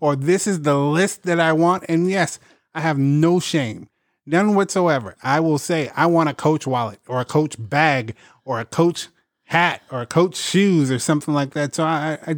Or 0.00 0.16
this 0.16 0.46
is 0.46 0.62
the 0.62 0.76
list 0.76 1.22
that 1.24 1.40
I 1.40 1.52
want. 1.52 1.84
And 1.88 2.10
yes, 2.10 2.38
I 2.74 2.80
have 2.80 2.98
no 2.98 3.40
shame, 3.40 3.88
none 4.26 4.54
whatsoever. 4.54 5.16
I 5.22 5.40
will 5.40 5.58
say, 5.58 5.90
I 5.96 6.06
want 6.06 6.28
a 6.28 6.34
coach 6.34 6.66
wallet 6.66 7.00
or 7.06 7.20
a 7.20 7.24
coach 7.24 7.56
bag 7.58 8.14
or 8.44 8.60
a 8.60 8.64
coach 8.64 9.08
hat 9.44 9.82
or 9.90 10.02
a 10.02 10.06
coach 10.06 10.36
shoes 10.36 10.90
or 10.90 10.98
something 10.98 11.32
like 11.34 11.54
that. 11.54 11.74
So 11.74 11.84
I, 11.84 12.18
I 12.26 12.36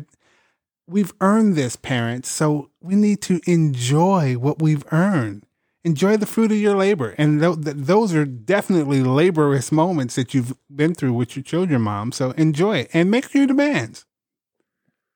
we've 0.87 1.13
earned 1.21 1.57
this, 1.57 1.77
parents. 1.77 2.29
So 2.29 2.71
we 2.81 2.95
need 2.95 3.21
to 3.23 3.41
enjoy 3.47 4.35
what 4.35 4.61
we've 4.61 4.85
earned. 4.93 5.45
Enjoy 5.83 6.17
the 6.19 6.27
fruit 6.27 6.53
of 6.53 6.59
your 6.59 6.77
labor. 6.77 7.15
And 7.17 7.41
th- 7.41 7.65
th- 7.65 7.77
those 7.77 8.15
are 8.15 8.27
definitely 8.27 9.03
laborious 9.03 9.73
moments 9.73 10.15
that 10.17 10.35
you've 10.35 10.55
been 10.75 10.95
through 10.95 11.15
with 11.15 11.37
your 11.37 11.43
children, 11.43 11.81
mom. 11.83 12.13
So 12.13 12.33
enjoy 12.33 12.81
it 12.81 12.91
and 12.93 13.11
make 13.11 13.33
your 13.33 13.47
demands. 13.47 14.05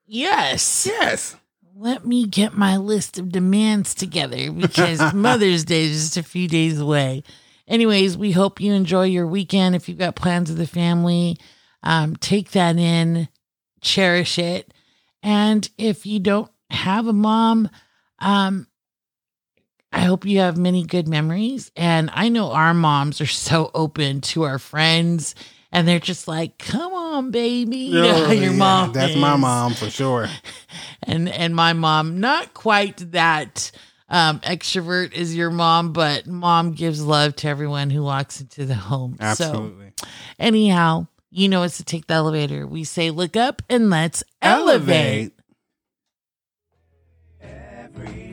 yes. 0.06 0.86
Yes. 0.86 1.36
Let 1.76 2.06
me 2.06 2.26
get 2.26 2.56
my 2.56 2.76
list 2.76 3.18
of 3.18 3.32
demands 3.32 3.96
together 3.96 4.52
because 4.52 5.12
Mother's 5.14 5.64
Day 5.64 5.86
is 5.86 6.04
just 6.04 6.16
a 6.16 6.22
few 6.22 6.46
days 6.46 6.78
away. 6.78 7.24
Anyways, 7.66 8.16
we 8.16 8.30
hope 8.30 8.60
you 8.60 8.72
enjoy 8.72 9.06
your 9.06 9.26
weekend. 9.26 9.74
If 9.74 9.88
you've 9.88 9.98
got 9.98 10.14
plans 10.14 10.50
with 10.50 10.58
the 10.58 10.68
family, 10.68 11.36
um, 11.82 12.14
take 12.14 12.52
that 12.52 12.76
in, 12.76 13.28
cherish 13.80 14.38
it. 14.38 14.72
And 15.20 15.68
if 15.76 16.06
you 16.06 16.20
don't 16.20 16.50
have 16.70 17.08
a 17.08 17.12
mom, 17.12 17.68
um, 18.20 18.68
I 19.92 20.00
hope 20.02 20.26
you 20.26 20.38
have 20.40 20.56
many 20.56 20.84
good 20.84 21.08
memories. 21.08 21.72
And 21.74 22.08
I 22.12 22.28
know 22.28 22.52
our 22.52 22.74
moms 22.74 23.20
are 23.20 23.26
so 23.26 23.72
open 23.74 24.20
to 24.20 24.44
our 24.44 24.60
friends, 24.60 25.34
and 25.72 25.88
they're 25.88 25.98
just 25.98 26.28
like, 26.28 26.58
"Come 26.58 26.92
on, 26.92 27.03
baby, 27.22 27.76
you 27.76 28.02
know 28.02 28.24
how 28.26 28.32
your 28.32 28.52
yeah, 28.52 28.58
mom." 28.58 28.92
That's 28.92 29.16
my 29.16 29.36
mom 29.36 29.74
for 29.74 29.90
sure. 29.90 30.28
and 31.02 31.28
and 31.28 31.54
my 31.54 31.72
mom 31.72 32.20
not 32.20 32.54
quite 32.54 32.96
that 33.12 33.70
um 34.08 34.40
extrovert 34.40 35.14
as 35.14 35.34
your 35.34 35.50
mom 35.50 35.92
but 35.92 36.26
mom 36.26 36.72
gives 36.72 37.02
love 37.02 37.34
to 37.36 37.48
everyone 37.48 37.90
who 37.90 38.02
walks 38.02 38.40
into 38.40 38.66
the 38.66 38.74
home 38.74 39.16
so 39.18 39.24
Absolutely. 39.24 39.92
anyhow 40.38 41.06
you 41.30 41.48
know 41.48 41.62
it's 41.62 41.78
to 41.78 41.84
take 41.84 42.06
the 42.06 42.14
elevator 42.14 42.66
we 42.66 42.84
say 42.84 43.10
look 43.10 43.36
up 43.36 43.62
and 43.70 43.88
let's 43.90 44.22
elevate, 44.42 45.32
Every 47.40 48.23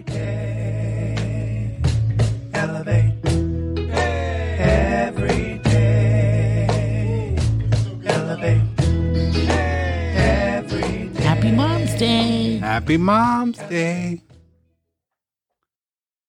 Happy 12.82 12.98
Mom's 12.98 13.60
Day. 13.70 14.22